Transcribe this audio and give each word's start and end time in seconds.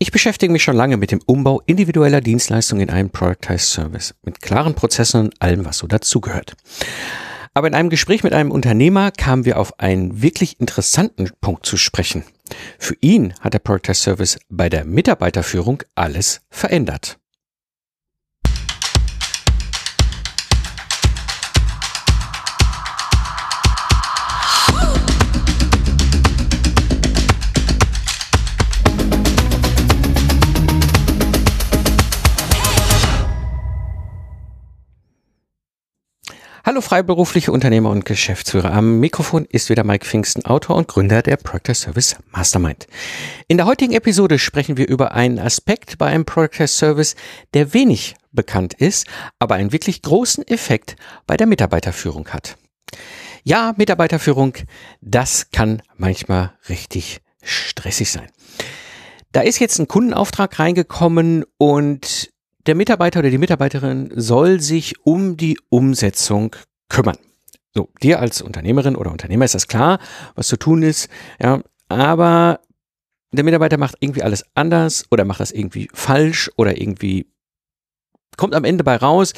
Ich 0.00 0.12
beschäftige 0.12 0.52
mich 0.52 0.62
schon 0.62 0.76
lange 0.76 0.96
mit 0.96 1.10
dem 1.10 1.20
Umbau 1.26 1.60
individueller 1.66 2.20
Dienstleistungen 2.20 2.82
in 2.82 2.90
einen 2.90 3.10
Productized 3.10 3.72
Service, 3.72 4.14
mit 4.22 4.40
klaren 4.40 4.74
Prozessen 4.74 5.22
und 5.22 5.42
allem, 5.42 5.64
was 5.64 5.78
so 5.78 5.88
dazugehört. 5.88 6.54
Aber 7.52 7.66
in 7.66 7.74
einem 7.74 7.90
Gespräch 7.90 8.22
mit 8.22 8.32
einem 8.32 8.52
Unternehmer 8.52 9.10
kamen 9.10 9.44
wir 9.44 9.58
auf 9.58 9.80
einen 9.80 10.22
wirklich 10.22 10.60
interessanten 10.60 11.30
Punkt 11.40 11.66
zu 11.66 11.76
sprechen. 11.76 12.22
Für 12.78 12.94
ihn 13.00 13.34
hat 13.40 13.54
der 13.54 13.58
Productized 13.58 14.04
Service 14.04 14.38
bei 14.48 14.68
der 14.68 14.84
Mitarbeiterführung 14.84 15.82
alles 15.96 16.42
verändert. 16.48 17.18
Hallo 36.68 36.82
freiberufliche 36.82 37.50
Unternehmer 37.50 37.88
und 37.88 38.04
Geschäftsführer. 38.04 38.74
Am 38.74 39.00
Mikrofon 39.00 39.46
ist 39.46 39.70
wieder 39.70 39.84
Mike 39.84 40.04
Pfingsten, 40.04 40.44
Autor 40.44 40.76
und 40.76 40.86
Gründer 40.86 41.22
der 41.22 41.38
Proctor 41.38 41.74
Service 41.74 42.16
Mastermind. 42.30 42.86
In 43.46 43.56
der 43.56 43.64
heutigen 43.64 43.94
Episode 43.94 44.38
sprechen 44.38 44.76
wir 44.76 44.86
über 44.86 45.12
einen 45.12 45.38
Aspekt 45.38 45.96
bei 45.96 46.08
einem 46.08 46.26
Proctor 46.26 46.66
Service, 46.66 47.16
der 47.54 47.72
wenig 47.72 48.16
bekannt 48.32 48.74
ist, 48.74 49.06
aber 49.38 49.54
einen 49.54 49.72
wirklich 49.72 50.02
großen 50.02 50.46
Effekt 50.46 50.96
bei 51.26 51.38
der 51.38 51.46
Mitarbeiterführung 51.46 52.28
hat. 52.28 52.58
Ja, 53.44 53.72
Mitarbeiterführung, 53.78 54.52
das 55.00 55.50
kann 55.50 55.80
manchmal 55.96 56.52
richtig 56.68 57.22
stressig 57.42 58.12
sein. 58.12 58.28
Da 59.32 59.40
ist 59.40 59.58
jetzt 59.58 59.78
ein 59.78 59.88
Kundenauftrag 59.88 60.58
reingekommen 60.58 61.46
und 61.56 62.30
der 62.68 62.74
Mitarbeiter 62.74 63.20
oder 63.20 63.30
die 63.30 63.38
Mitarbeiterin 63.38 64.10
soll 64.14 64.60
sich 64.60 64.94
um 65.06 65.38
die 65.38 65.58
Umsetzung 65.70 66.54
kümmern. 66.90 67.16
So, 67.74 67.88
dir 68.02 68.20
als 68.20 68.42
Unternehmerin 68.42 68.94
oder 68.94 69.10
Unternehmer 69.10 69.46
ist 69.46 69.54
das 69.54 69.68
klar, 69.68 69.98
was 70.34 70.48
zu 70.48 70.58
tun 70.58 70.82
ist, 70.82 71.08
ja, 71.40 71.62
aber 71.88 72.60
der 73.32 73.44
Mitarbeiter 73.44 73.78
macht 73.78 73.96
irgendwie 74.00 74.22
alles 74.22 74.44
anders 74.54 75.06
oder 75.10 75.24
macht 75.24 75.40
das 75.40 75.50
irgendwie 75.50 75.88
falsch 75.94 76.50
oder 76.56 76.78
irgendwie 76.78 77.32
kommt 78.36 78.54
am 78.54 78.64
Ende 78.64 78.84
bei 78.84 78.96
raus, 78.96 79.32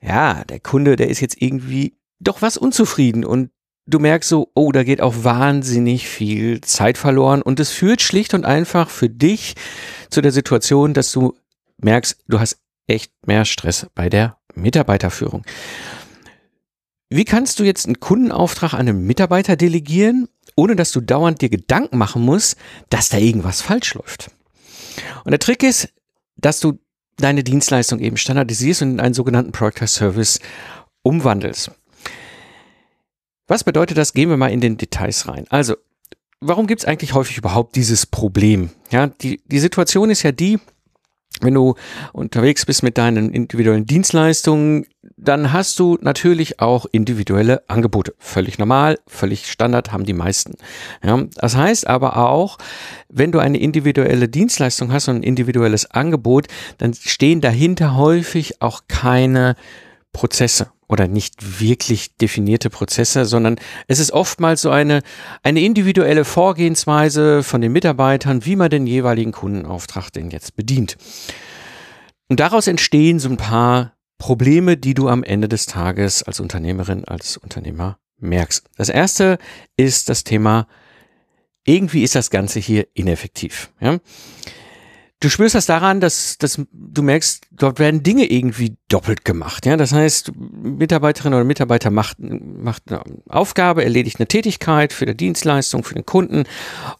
ja, 0.00 0.44
der 0.44 0.60
Kunde, 0.60 0.94
der 0.94 1.08
ist 1.08 1.20
jetzt 1.20 1.42
irgendwie 1.42 1.96
doch 2.20 2.42
was 2.42 2.56
unzufrieden 2.56 3.24
und 3.24 3.50
du 3.86 3.98
merkst 3.98 4.28
so, 4.28 4.52
oh, 4.54 4.70
da 4.70 4.84
geht 4.84 5.00
auch 5.00 5.14
wahnsinnig 5.24 6.08
viel 6.08 6.60
Zeit 6.60 6.96
verloren 6.96 7.42
und 7.42 7.58
es 7.58 7.70
führt 7.70 8.02
schlicht 8.02 8.34
und 8.34 8.44
einfach 8.44 8.88
für 8.88 9.10
dich 9.10 9.54
zu 10.10 10.20
der 10.20 10.32
Situation, 10.32 10.94
dass 10.94 11.10
du 11.10 11.34
merkst, 11.78 12.18
du 12.28 12.40
hast 12.40 12.58
echt 12.86 13.12
mehr 13.26 13.44
Stress 13.44 13.86
bei 13.94 14.08
der 14.08 14.38
Mitarbeiterführung. 14.54 15.44
Wie 17.08 17.24
kannst 17.24 17.58
du 17.58 17.64
jetzt 17.64 17.86
einen 17.86 18.00
Kundenauftrag 18.00 18.74
an 18.74 18.88
einen 18.88 19.06
Mitarbeiter 19.06 19.56
delegieren, 19.56 20.28
ohne 20.56 20.74
dass 20.74 20.90
du 20.92 21.00
dauernd 21.00 21.40
dir 21.40 21.48
Gedanken 21.48 21.98
machen 21.98 22.22
musst, 22.22 22.56
dass 22.90 23.08
da 23.08 23.18
irgendwas 23.18 23.62
falsch 23.62 23.94
läuft? 23.94 24.30
Und 25.24 25.30
der 25.30 25.38
Trick 25.38 25.62
ist, 25.62 25.92
dass 26.36 26.60
du 26.60 26.78
deine 27.16 27.44
Dienstleistung 27.44 28.00
eben 28.00 28.16
standardisierst 28.16 28.82
und 28.82 28.92
in 28.92 29.00
einen 29.00 29.14
sogenannten 29.14 29.52
Product 29.52 29.86
Service 29.86 30.40
umwandelst. 31.02 31.70
Was 33.46 33.64
bedeutet 33.64 33.96
das? 33.96 34.12
Gehen 34.12 34.28
wir 34.28 34.36
mal 34.36 34.50
in 34.50 34.60
den 34.60 34.76
Details 34.76 35.28
rein. 35.28 35.46
Also, 35.50 35.76
warum 36.40 36.66
gibt 36.66 36.82
es 36.82 36.84
eigentlich 36.84 37.14
häufig 37.14 37.38
überhaupt 37.38 37.76
dieses 37.76 38.06
Problem? 38.06 38.70
Ja, 38.90 39.06
die, 39.06 39.40
die 39.46 39.60
Situation 39.60 40.10
ist 40.10 40.24
ja 40.24 40.32
die, 40.32 40.58
wenn 41.42 41.54
du 41.54 41.74
unterwegs 42.12 42.66
bist 42.66 42.82
mit 42.82 42.98
deinen 42.98 43.32
individuellen 43.32 43.86
Dienstleistungen, 43.86 44.86
dann 45.16 45.52
hast 45.52 45.78
du 45.78 45.98
natürlich 46.00 46.60
auch 46.60 46.86
individuelle 46.90 47.62
Angebote. 47.68 48.14
Völlig 48.18 48.58
normal, 48.58 48.98
völlig 49.06 49.50
Standard 49.50 49.92
haben 49.92 50.04
die 50.04 50.12
meisten. 50.12 50.56
Ja, 51.02 51.24
das 51.36 51.56
heißt 51.56 51.86
aber 51.86 52.16
auch, 52.16 52.58
wenn 53.08 53.32
du 53.32 53.38
eine 53.38 53.58
individuelle 53.58 54.28
Dienstleistung 54.28 54.92
hast 54.92 55.08
und 55.08 55.16
ein 55.16 55.22
individuelles 55.22 55.90
Angebot, 55.90 56.48
dann 56.78 56.94
stehen 56.94 57.40
dahinter 57.40 57.96
häufig 57.96 58.60
auch 58.60 58.82
keine 58.88 59.56
Prozesse 60.16 60.70
oder 60.88 61.08
nicht 61.08 61.60
wirklich 61.60 62.16
definierte 62.16 62.70
Prozesse, 62.70 63.26
sondern 63.26 63.56
es 63.86 63.98
ist 63.98 64.12
oftmals 64.12 64.62
so 64.62 64.70
eine, 64.70 65.02
eine 65.42 65.60
individuelle 65.60 66.24
Vorgehensweise 66.24 67.42
von 67.42 67.60
den 67.60 67.72
Mitarbeitern, 67.72 68.46
wie 68.46 68.56
man 68.56 68.70
den 68.70 68.86
jeweiligen 68.86 69.32
Kundenauftrag 69.32 70.10
denn 70.10 70.30
jetzt 70.30 70.56
bedient. 70.56 70.96
Und 72.28 72.40
daraus 72.40 72.66
entstehen 72.66 73.18
so 73.18 73.28
ein 73.28 73.36
paar 73.36 73.92
Probleme, 74.16 74.78
die 74.78 74.94
du 74.94 75.08
am 75.08 75.22
Ende 75.22 75.48
des 75.48 75.66
Tages 75.66 76.22
als 76.22 76.40
Unternehmerin, 76.40 77.04
als 77.04 77.36
Unternehmer 77.36 77.98
merkst. 78.18 78.64
Das 78.76 78.88
erste 78.88 79.36
ist 79.76 80.08
das 80.08 80.24
Thema, 80.24 80.66
irgendwie 81.66 82.04
ist 82.04 82.14
das 82.14 82.30
Ganze 82.30 82.58
hier 82.58 82.86
ineffektiv. 82.94 83.70
Ja? 83.80 83.98
Du 85.20 85.30
spürst 85.30 85.54
das 85.54 85.64
daran, 85.64 86.00
dass, 86.00 86.36
dass 86.36 86.60
du 86.70 87.02
merkst, 87.02 87.46
dort 87.50 87.78
werden 87.78 88.02
Dinge 88.02 88.26
irgendwie 88.30 88.76
doppelt 88.88 89.24
gemacht. 89.24 89.64
Ja, 89.64 89.78
das 89.78 89.92
heißt, 89.92 90.32
Mitarbeiterin 90.36 91.32
oder 91.32 91.44
Mitarbeiter 91.44 91.90
macht, 91.90 92.18
macht 92.18 92.82
eine 92.88 93.02
Aufgabe, 93.26 93.82
erledigt 93.82 94.20
eine 94.20 94.26
Tätigkeit 94.26 94.92
für 94.92 95.06
die 95.06 95.16
Dienstleistung, 95.16 95.84
für 95.84 95.94
den 95.94 96.04
Kunden 96.04 96.44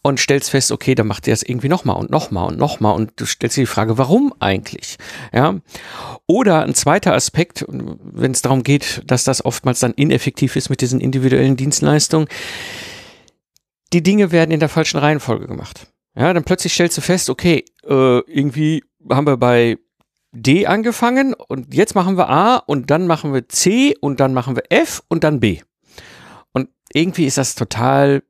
und 0.01 0.19
stellst 0.19 0.49
fest, 0.49 0.73
okay, 0.73 0.95
dann 0.95 1.07
macht 1.07 1.29
er 1.29 1.35
es 1.35 1.43
irgendwie 1.43 1.69
nochmal 1.69 1.97
und 1.97 2.11
nochmal 2.11 2.49
und 2.49 2.59
nochmal 2.59 2.95
und 2.95 3.13
du 3.17 3.27
stellst 3.27 3.59
dir 3.59 3.63
die 3.63 3.67
Frage, 3.67 3.99
warum 3.99 4.33
eigentlich? 4.41 4.97
Ja, 5.35 5.57
oder 6.27 6.63
ein 6.63 6.75
zweiter 6.75 7.13
Aspekt, 7.13 7.67
wenn 7.69 8.33
es 8.33 8.41
darum 8.41 8.63
geht, 8.63 9.03
dass 9.07 9.25
das 9.25 9.45
oftmals 9.45 9.81
dann 9.81 9.93
ineffektiv 9.93 10.57
ist 10.57 10.71
mit 10.71 10.81
diesen 10.81 11.03
individuellen 11.03 11.59
Dienstleistungen, 11.59 12.29
die 13.93 14.03
Dinge 14.03 14.33
werden 14.33 14.53
in 14.53 14.61
der 14.61 14.71
falschen 14.71 14.99
Reihenfolge 14.99 15.47
gemacht. 15.47 15.87
Ja, 16.19 16.33
dann 16.33 16.45
plötzlich 16.45 16.73
stellst 16.73 16.97
du 16.97 17.03
fest, 17.03 17.29
okay, 17.29 17.67
äh, 17.87 18.19
irgendwie 18.27 18.85
haben 19.11 19.27
wir 19.27 19.37
bei 19.37 19.79
D 20.33 20.67
angefangen 20.67 21.35
und 21.35 21.75
jetzt 21.75 21.95
machen 21.95 22.17
wir 22.19 22.29
A 22.29 22.57
und 22.57 22.91
dann 22.91 23.07
machen 23.07 23.33
wir 23.33 23.49
C 23.49 23.95
und 24.01 24.21
dann 24.21 24.35
machen 24.35 24.57
wir 24.57 24.65
F 24.71 25.03
und 25.09 25.25
dann 25.25 25.41
B. 25.41 25.61
Und 26.53 26.69
irgendwie 26.93 27.27
ist 27.27 27.39
das 27.39 27.55
total 27.55 28.23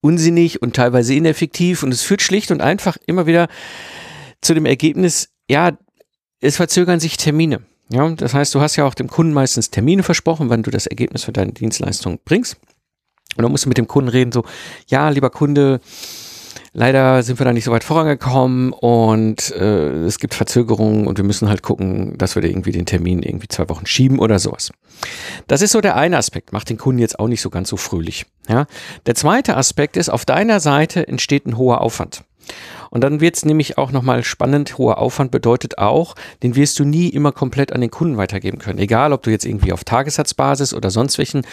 unsinnig 0.00 0.60
und 0.60 0.76
teilweise 0.76 1.14
ineffektiv 1.14 1.82
und 1.82 1.92
es 1.92 2.02
führt 2.02 2.22
schlicht 2.22 2.50
und 2.50 2.60
einfach 2.60 2.96
immer 3.06 3.26
wieder 3.26 3.48
zu 4.42 4.54
dem 4.54 4.66
Ergebnis, 4.66 5.30
ja, 5.48 5.72
es 6.40 6.56
verzögern 6.56 7.00
sich 7.00 7.16
Termine. 7.16 7.62
Ja, 7.90 8.08
das 8.10 8.34
heißt, 8.34 8.54
du 8.54 8.60
hast 8.60 8.76
ja 8.76 8.84
auch 8.84 8.94
dem 8.94 9.08
Kunden 9.08 9.32
meistens 9.32 9.70
Termine 9.70 10.02
versprochen, 10.02 10.50
wann 10.50 10.62
du 10.62 10.70
das 10.70 10.86
Ergebnis 10.86 11.24
für 11.24 11.32
deine 11.32 11.52
Dienstleistung 11.52 12.18
bringst. 12.24 12.56
Und 13.36 13.42
dann 13.42 13.50
musst 13.50 13.64
du 13.64 13.68
mit 13.68 13.78
dem 13.78 13.88
Kunden 13.88 14.08
reden, 14.08 14.32
so, 14.32 14.44
ja, 14.86 15.08
lieber 15.08 15.30
Kunde, 15.30 15.80
Leider 16.76 17.22
sind 17.22 17.38
wir 17.38 17.44
da 17.44 17.52
nicht 17.52 17.64
so 17.64 17.70
weit 17.70 17.84
vorangekommen 17.84 18.72
und 18.72 19.52
äh, 19.52 20.04
es 20.04 20.18
gibt 20.18 20.34
Verzögerungen 20.34 21.06
und 21.06 21.16
wir 21.18 21.24
müssen 21.24 21.48
halt 21.48 21.62
gucken, 21.62 22.18
dass 22.18 22.34
wir 22.34 22.42
da 22.42 22.48
irgendwie 22.48 22.72
den 22.72 22.84
Termin 22.84 23.22
irgendwie 23.22 23.46
zwei 23.46 23.68
Wochen 23.68 23.86
schieben 23.86 24.18
oder 24.18 24.40
sowas. 24.40 24.72
Das 25.46 25.62
ist 25.62 25.70
so 25.70 25.80
der 25.80 25.96
eine 25.96 26.18
Aspekt, 26.18 26.52
macht 26.52 26.68
den 26.68 26.76
Kunden 26.76 26.98
jetzt 26.98 27.20
auch 27.20 27.28
nicht 27.28 27.42
so 27.42 27.48
ganz 27.48 27.68
so 27.68 27.76
fröhlich. 27.76 28.26
Ja? 28.48 28.66
Der 29.06 29.14
zweite 29.14 29.56
Aspekt 29.56 29.96
ist, 29.96 30.08
auf 30.08 30.24
deiner 30.24 30.58
Seite 30.58 31.06
entsteht 31.06 31.46
ein 31.46 31.56
hoher 31.56 31.80
Aufwand. 31.80 32.24
Und 32.94 33.00
dann 33.00 33.20
wird 33.20 33.36
es 33.36 33.44
nämlich 33.44 33.76
auch 33.76 33.90
nochmal 33.90 34.22
spannend. 34.22 34.78
Hoher 34.78 34.98
Aufwand 34.98 35.32
bedeutet 35.32 35.78
auch, 35.78 36.14
den 36.44 36.54
wirst 36.54 36.78
du 36.78 36.84
nie 36.84 37.08
immer 37.08 37.32
komplett 37.32 37.72
an 37.72 37.80
den 37.80 37.90
Kunden 37.90 38.16
weitergeben 38.16 38.58
können. 38.58 38.78
Egal, 38.78 39.12
ob 39.12 39.24
du 39.24 39.30
jetzt 39.30 39.44
irgendwie 39.44 39.72
auf 39.72 39.82
Tagessatzbasis 39.82 40.72
oder 40.72 40.90
sonst 40.90 41.18
welchen 41.18 41.44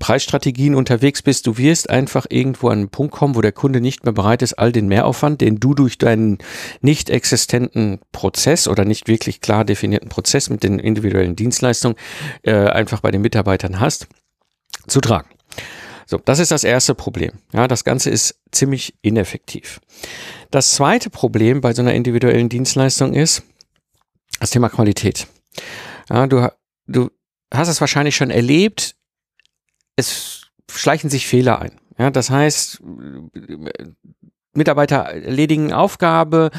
Preisstrategien 0.00 0.74
unterwegs 0.74 1.20
bist, 1.20 1.46
du 1.46 1.58
wirst 1.58 1.90
einfach 1.90 2.24
irgendwo 2.30 2.68
an 2.68 2.78
einen 2.78 2.88
Punkt 2.88 3.12
kommen, 3.12 3.34
wo 3.34 3.42
der 3.42 3.52
Kunde 3.52 3.82
nicht 3.82 4.04
mehr 4.04 4.14
bereit 4.14 4.40
ist, 4.40 4.54
all 4.54 4.72
den 4.72 4.88
Mehraufwand, 4.88 5.42
den 5.42 5.60
du 5.60 5.74
durch 5.74 5.98
deinen 5.98 6.38
nicht 6.80 7.10
existenten 7.10 8.00
Prozess 8.12 8.66
oder 8.66 8.86
nicht 8.86 9.06
wirklich 9.06 9.42
klar 9.42 9.66
definierten 9.66 10.08
Prozess 10.08 10.48
mit 10.48 10.62
den 10.62 10.78
individuellen 10.78 11.36
Dienstleistungen 11.36 11.98
äh, 12.40 12.54
einfach 12.54 13.02
bei 13.02 13.10
den 13.10 13.20
Mitarbeitern 13.20 13.80
hast, 13.80 14.08
zu 14.86 15.02
tragen. 15.02 15.28
So, 16.06 16.18
das 16.18 16.38
ist 16.38 16.52
das 16.52 16.64
erste 16.64 16.94
Problem. 16.94 17.32
Ja, 17.52 17.66
das 17.66 17.84
Ganze 17.84 18.10
ist 18.10 18.40
ziemlich 18.52 18.94
ineffektiv. 19.02 19.80
Das 20.52 20.72
zweite 20.72 21.10
Problem 21.10 21.60
bei 21.60 21.74
so 21.74 21.82
einer 21.82 21.94
individuellen 21.94 22.48
Dienstleistung 22.48 23.12
ist 23.12 23.42
das 24.38 24.50
Thema 24.50 24.68
Qualität. 24.68 25.26
Ja, 26.08 26.26
du, 26.28 26.48
du 26.86 27.10
hast 27.52 27.68
es 27.68 27.80
wahrscheinlich 27.80 28.14
schon 28.14 28.30
erlebt. 28.30 28.94
Es 29.96 30.42
schleichen 30.70 31.10
sich 31.10 31.26
Fehler 31.26 31.60
ein. 31.60 31.80
Ja, 31.98 32.10
das 32.10 32.30
heißt, 32.30 32.82
Mitarbeiter 34.52 34.96
erledigen 34.96 35.72
Aufgabe 35.72 36.50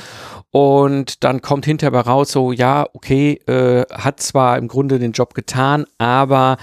und 0.52 1.24
dann 1.24 1.42
kommt 1.42 1.66
hinterher 1.66 2.00
raus 2.00 2.32
so, 2.32 2.52
ja, 2.52 2.88
okay, 2.94 3.34
äh, 3.48 3.86
hat 3.92 4.20
zwar 4.20 4.58
im 4.58 4.68
Grunde 4.68 5.00
den 5.00 5.12
Job 5.12 5.34
getan, 5.34 5.86
aber 5.98 6.58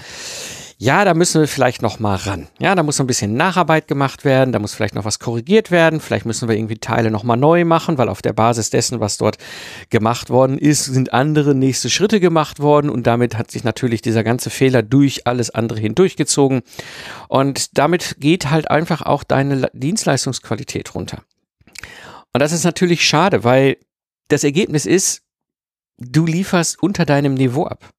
ja, 0.85 1.03
da 1.03 1.15
müssen 1.15 1.41
wir 1.41 1.47
vielleicht 1.47 1.81
noch 1.81 1.99
mal 1.99 2.15
ran. 2.15 2.47
Ja, 2.59 2.75
da 2.75 2.83
muss 2.83 3.01
ein 3.01 3.07
bisschen 3.07 3.33
Nacharbeit 3.33 3.87
gemacht 3.87 4.23
werden, 4.23 4.51
da 4.51 4.59
muss 4.59 4.75
vielleicht 4.75 4.93
noch 4.93 5.03
was 5.03 5.17
korrigiert 5.17 5.71
werden, 5.71 5.99
vielleicht 5.99 6.27
müssen 6.27 6.47
wir 6.47 6.55
irgendwie 6.55 6.77
Teile 6.77 7.09
noch 7.09 7.23
mal 7.23 7.35
neu 7.35 7.65
machen, 7.65 7.97
weil 7.97 8.07
auf 8.07 8.21
der 8.21 8.33
Basis 8.33 8.69
dessen, 8.69 8.99
was 8.99 9.17
dort 9.17 9.39
gemacht 9.89 10.29
worden 10.29 10.59
ist, 10.59 10.85
sind 10.85 11.11
andere 11.11 11.55
nächste 11.55 11.89
Schritte 11.89 12.19
gemacht 12.19 12.59
worden 12.59 12.91
und 12.91 13.07
damit 13.07 13.35
hat 13.35 13.49
sich 13.49 13.63
natürlich 13.63 14.03
dieser 14.03 14.23
ganze 14.23 14.51
Fehler 14.51 14.83
durch 14.83 15.25
alles 15.25 15.49
andere 15.49 15.79
hindurchgezogen 15.79 16.61
und 17.29 17.79
damit 17.79 18.17
geht 18.19 18.51
halt 18.51 18.69
einfach 18.69 19.01
auch 19.01 19.23
deine 19.23 19.71
Dienstleistungsqualität 19.73 20.93
runter. 20.93 21.23
Und 22.31 22.41
das 22.41 22.51
ist 22.51 22.63
natürlich 22.63 23.03
schade, 23.03 23.43
weil 23.43 23.77
das 24.27 24.43
Ergebnis 24.43 24.85
ist, 24.85 25.23
du 25.97 26.27
lieferst 26.27 26.79
unter 26.79 27.05
deinem 27.05 27.33
Niveau 27.33 27.65
ab. 27.65 27.89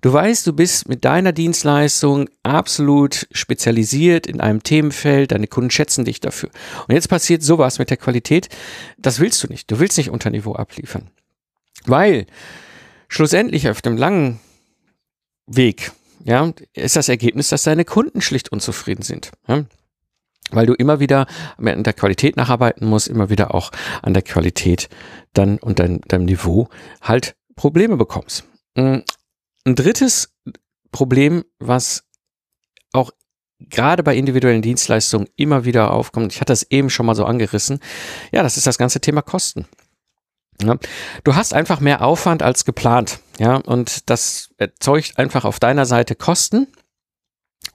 Du 0.00 0.12
weißt, 0.12 0.46
du 0.46 0.52
bist 0.52 0.88
mit 0.88 1.04
deiner 1.04 1.32
Dienstleistung 1.32 2.28
absolut 2.42 3.26
spezialisiert 3.32 4.26
in 4.26 4.40
einem 4.40 4.62
Themenfeld, 4.62 5.32
deine 5.32 5.48
Kunden 5.48 5.70
schätzen 5.70 6.04
dich 6.04 6.20
dafür. 6.20 6.50
Und 6.86 6.94
jetzt 6.94 7.08
passiert 7.08 7.42
sowas 7.42 7.78
mit 7.78 7.90
der 7.90 7.96
Qualität, 7.96 8.48
das 8.96 9.18
willst 9.18 9.42
du 9.42 9.48
nicht. 9.48 9.70
Du 9.70 9.80
willst 9.80 9.98
nicht 9.98 10.10
unter 10.10 10.30
Niveau 10.30 10.54
abliefern. 10.54 11.10
Weil 11.84 12.26
schlussendlich 13.08 13.68
auf 13.68 13.82
dem 13.82 13.96
langen 13.96 14.38
Weg, 15.46 15.92
ja, 16.24 16.52
ist 16.74 16.96
das 16.96 17.08
Ergebnis, 17.08 17.48
dass 17.48 17.64
deine 17.64 17.84
Kunden 17.84 18.20
schlicht 18.20 18.52
unzufrieden 18.52 19.02
sind. 19.02 19.32
Ja? 19.48 19.64
Weil 20.50 20.66
du 20.66 20.74
immer 20.74 21.00
wieder 21.00 21.26
an 21.56 21.82
der 21.82 21.92
Qualität 21.92 22.36
nacharbeiten 22.36 22.86
musst, 22.86 23.08
immer 23.08 23.30
wieder 23.30 23.54
auch 23.54 23.70
an 24.02 24.14
der 24.14 24.22
Qualität 24.22 24.88
dann 25.34 25.58
und 25.58 25.78
dein, 25.78 26.00
deinem 26.02 26.24
Niveau 26.24 26.68
halt 27.02 27.36
Probleme 27.54 27.96
bekommst. 27.96 28.44
Ein 29.68 29.74
drittes 29.74 30.34
Problem, 30.92 31.44
was 31.58 32.04
auch 32.94 33.10
gerade 33.60 34.02
bei 34.02 34.16
individuellen 34.16 34.62
Dienstleistungen 34.62 35.28
immer 35.36 35.66
wieder 35.66 35.90
aufkommt, 35.90 36.32
ich 36.32 36.40
hatte 36.40 36.54
es 36.54 36.62
eben 36.70 36.88
schon 36.88 37.04
mal 37.04 37.14
so 37.14 37.26
angerissen, 37.26 37.80
ja, 38.32 38.42
das 38.42 38.56
ist 38.56 38.66
das 38.66 38.78
ganze 38.78 39.02
Thema 39.02 39.20
Kosten. 39.20 39.68
Ja, 40.62 40.78
du 41.22 41.34
hast 41.34 41.52
einfach 41.52 41.80
mehr 41.80 42.00
Aufwand 42.00 42.42
als 42.42 42.64
geplant, 42.64 43.20
ja, 43.38 43.56
und 43.56 44.08
das 44.08 44.54
erzeugt 44.56 45.18
einfach 45.18 45.44
auf 45.44 45.60
deiner 45.60 45.84
Seite 45.84 46.14
Kosten. 46.14 46.68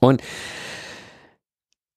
Und 0.00 0.20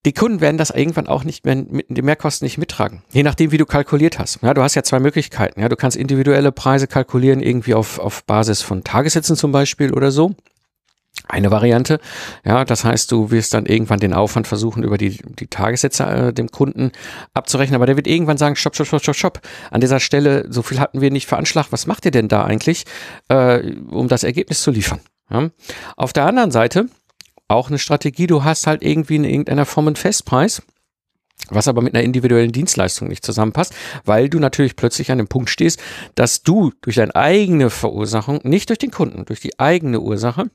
die 0.08 0.14
Kunden 0.14 0.40
werden 0.40 0.58
das 0.58 0.70
irgendwann 0.70 1.08
auch 1.08 1.26
nicht 1.26 1.44
mehr 1.44 1.58
mit 1.58 1.88
den 1.90 2.06
Mehrkosten 2.06 2.46
nicht 2.46 2.58
mittragen. 2.58 3.04
Je 3.12 3.24
nachdem, 3.24 3.52
wie 3.52 3.58
du 3.58 3.66
kalkuliert 3.66 4.20
hast. 4.20 4.42
Ja, 4.42 4.54
du 4.54 4.64
hast 4.64 4.74
ja 4.74 4.82
zwei 4.82 5.02
Möglichkeiten. 5.02 5.60
Ja, 5.60 5.68
du 5.68 5.76
kannst 5.76 5.98
individuelle 5.98 6.54
Preise 6.54 6.88
kalkulieren, 6.88 7.42
irgendwie 7.42 7.74
auf, 7.74 8.00
auf 8.00 8.24
Basis 8.24 8.62
von 8.62 8.86
Tagessätzen 8.86 9.36
zum 9.36 9.52
Beispiel 9.52 9.94
oder 9.94 10.12
so. 10.12 10.34
Eine 11.28 11.52
Variante. 11.52 12.00
Ja, 12.46 12.64
das 12.64 12.86
heißt, 12.86 13.12
du 13.12 13.32
wirst 13.32 13.54
dann 13.54 13.66
irgendwann 13.66 14.00
den 14.00 14.14
Aufwand 14.14 14.48
versuchen, 14.48 14.82
über 14.82 14.98
die, 14.98 15.18
die 15.40 15.48
Tagessätze 15.48 16.06
äh, 16.06 16.34
dem 16.34 16.52
Kunden 16.52 16.94
abzurechnen. 17.34 17.76
Aber 17.76 17.86
der 17.86 17.98
wird 17.98 18.08
irgendwann 18.08 18.38
sagen, 18.38 18.56
stopp, 18.56 18.76
stopp, 18.76 18.88
stopp, 18.88 19.02
stopp, 19.02 19.16
stopp. 19.18 19.42
An 19.72 19.82
dieser 19.82 20.00
Stelle, 20.00 20.46
so 20.48 20.62
viel 20.62 20.80
hatten 20.80 21.02
wir 21.02 21.12
nicht 21.12 21.28
veranschlagt. 21.28 21.74
Was 21.74 21.86
macht 21.86 22.06
ihr 22.06 22.12
denn 22.12 22.30
da 22.30 22.46
eigentlich, 22.46 22.86
äh, 23.28 23.74
um 23.90 24.08
das 24.08 24.24
Ergebnis 24.24 24.62
zu 24.62 24.72
liefern? 24.72 25.02
Ja. 25.30 25.50
Auf 25.98 26.14
der 26.14 26.26
anderen 26.26 26.52
Seite, 26.52 26.88
auch 27.48 27.70
eine 27.70 27.80
Strategie. 27.80 28.28
Du 28.28 28.44
hast 28.44 28.68
halt 28.68 28.84
irgendwie 28.84 29.16
in 29.16 29.24
irgendeiner 29.24 29.66
Form 29.66 29.88
einen 29.88 29.96
Festpreis, 29.96 30.62
was 31.50 31.68
aber 31.68 31.82
mit 31.82 31.96
einer 31.96 32.04
individuellen 32.04 32.52
Dienstleistung 32.52 33.08
nicht 33.08 33.26
zusammenpasst, 33.26 33.74
weil 34.06 34.30
du 34.30 34.40
natürlich 34.40 34.76
plötzlich 34.76 35.12
an 35.12 35.18
dem 35.18 35.28
Punkt 35.28 35.50
stehst, 35.50 35.82
dass 36.16 36.44
du 36.44 36.72
durch 36.82 36.98
deine 36.98 37.16
eigene 37.16 37.70
Verursachung, 37.70 38.40
nicht 38.44 38.70
durch 38.70 38.80
den 38.80 38.92
Kunden, 38.92 39.26
durch 39.26 39.40
die 39.40 39.60
eigene 39.60 40.00
Ursache, 40.02 40.50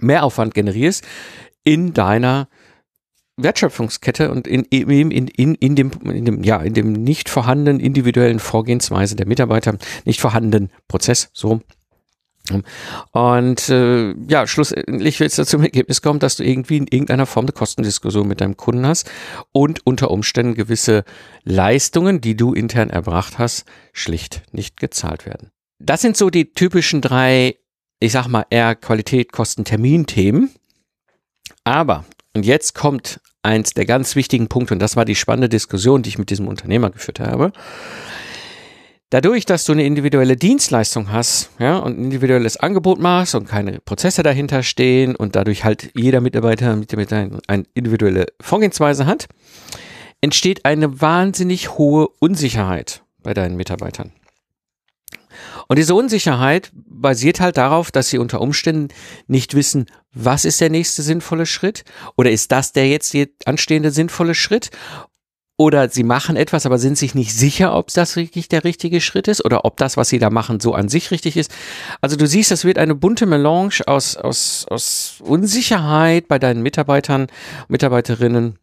Mehraufwand 0.00 0.54
generierst 0.54 1.04
in 1.62 1.94
deiner 1.94 2.48
Wertschöpfungskette 3.36 4.30
und 4.30 4.46
in, 4.46 4.64
in, 4.64 5.10
in, 5.10 5.28
in, 5.28 5.54
in, 5.56 5.74
dem, 5.74 5.90
in 6.04 6.24
dem, 6.24 6.44
ja, 6.44 6.58
in 6.58 6.74
dem 6.74 6.92
nicht 6.92 7.28
vorhandenen 7.28 7.80
individuellen 7.80 8.38
Vorgehensweise 8.38 9.16
der 9.16 9.26
Mitarbeiter, 9.26 9.76
nicht 10.04 10.20
vorhandenen 10.20 10.70
Prozess, 10.86 11.30
so 11.32 11.60
und 13.12 13.68
äh, 13.70 14.14
ja, 14.28 14.46
schlussendlich 14.46 15.18
wird 15.18 15.36
es 15.36 15.48
zum 15.48 15.62
Ergebnis 15.62 16.02
kommen, 16.02 16.18
dass 16.18 16.36
du 16.36 16.44
irgendwie 16.44 16.76
in 16.76 16.86
irgendeiner 16.86 17.24
Form 17.24 17.46
eine 17.46 17.52
Kostendiskussion 17.52 18.28
mit 18.28 18.42
deinem 18.42 18.58
Kunden 18.58 18.86
hast 18.86 19.10
und 19.52 19.86
unter 19.86 20.10
Umständen 20.10 20.54
gewisse 20.54 21.04
Leistungen, 21.44 22.20
die 22.20 22.36
du 22.36 22.52
intern 22.52 22.90
erbracht 22.90 23.38
hast, 23.38 23.64
schlicht 23.94 24.42
nicht 24.52 24.76
gezahlt 24.76 25.24
werden. 25.24 25.50
Das 25.78 26.02
sind 26.02 26.18
so 26.18 26.28
die 26.28 26.52
typischen 26.52 27.00
drei, 27.00 27.56
ich 27.98 28.12
sag 28.12 28.28
mal, 28.28 28.44
eher 28.50 28.74
Qualität, 28.74 29.32
Kosten, 29.32 29.64
Termin-Themen. 29.64 30.50
Aber, 31.64 32.04
und 32.34 32.44
jetzt 32.44 32.74
kommt 32.74 33.20
eins 33.42 33.72
der 33.72 33.86
ganz 33.86 34.16
wichtigen 34.16 34.48
Punkte, 34.48 34.74
und 34.74 34.80
das 34.80 34.96
war 34.96 35.06
die 35.06 35.16
spannende 35.16 35.48
Diskussion, 35.48 36.02
die 36.02 36.10
ich 36.10 36.18
mit 36.18 36.28
diesem 36.28 36.48
Unternehmer 36.48 36.90
geführt 36.90 37.20
habe. 37.20 37.52
Dadurch, 39.14 39.46
dass 39.46 39.64
du 39.64 39.70
eine 39.70 39.86
individuelle 39.86 40.36
Dienstleistung 40.36 41.12
hast, 41.12 41.50
ja, 41.60 41.76
und 41.76 41.96
ein 41.96 42.04
individuelles 42.06 42.56
Angebot 42.56 42.98
machst 42.98 43.36
und 43.36 43.46
keine 43.46 43.78
Prozesse 43.78 44.24
dahinter 44.24 44.64
stehen 44.64 45.14
und 45.14 45.36
dadurch 45.36 45.62
halt 45.62 45.92
jeder 45.94 46.20
Mitarbeiter, 46.20 46.74
Mitarbeiter 46.74 47.30
eine 47.46 47.62
individuelle 47.74 48.26
Vorgehensweise 48.40 49.06
hat, 49.06 49.28
entsteht 50.20 50.64
eine 50.64 51.00
wahnsinnig 51.00 51.78
hohe 51.78 52.08
Unsicherheit 52.18 53.04
bei 53.22 53.34
deinen 53.34 53.54
Mitarbeitern. 53.54 54.10
Und 55.68 55.78
diese 55.78 55.94
Unsicherheit 55.94 56.72
basiert 56.74 57.38
halt 57.38 57.56
darauf, 57.56 57.92
dass 57.92 58.08
sie 58.08 58.18
unter 58.18 58.40
Umständen 58.40 58.88
nicht 59.28 59.54
wissen, 59.54 59.86
was 60.12 60.44
ist 60.44 60.60
der 60.60 60.70
nächste 60.70 61.02
sinnvolle 61.02 61.46
Schritt 61.46 61.84
oder 62.16 62.32
ist 62.32 62.50
das 62.50 62.72
der 62.72 62.88
jetzt 62.88 63.14
anstehende 63.46 63.92
sinnvolle 63.92 64.34
Schritt 64.34 64.70
oder 65.56 65.88
sie 65.88 66.02
machen 66.02 66.36
etwas, 66.36 66.66
aber 66.66 66.78
sind 66.78 66.98
sich 66.98 67.14
nicht 67.14 67.32
sicher, 67.32 67.76
ob 67.76 67.92
das 67.92 68.16
wirklich 68.16 68.48
der 68.48 68.64
richtige 68.64 69.00
Schritt 69.00 69.28
ist 69.28 69.44
oder 69.44 69.64
ob 69.64 69.76
das, 69.76 69.96
was 69.96 70.08
sie 70.08 70.18
da 70.18 70.30
machen, 70.30 70.58
so 70.58 70.74
an 70.74 70.88
sich 70.88 71.10
richtig 71.10 71.36
ist. 71.36 71.54
Also 72.00 72.16
du 72.16 72.26
siehst, 72.26 72.50
es 72.50 72.64
wird 72.64 72.78
eine 72.78 72.94
bunte 72.94 73.26
Melange 73.26 73.80
aus, 73.86 74.16
aus, 74.16 74.66
aus 74.68 75.18
Unsicherheit 75.20 76.26
bei 76.26 76.40
deinen 76.40 76.62
Mitarbeitern, 76.62 77.28
Mitarbeiterinnen, 77.68 78.58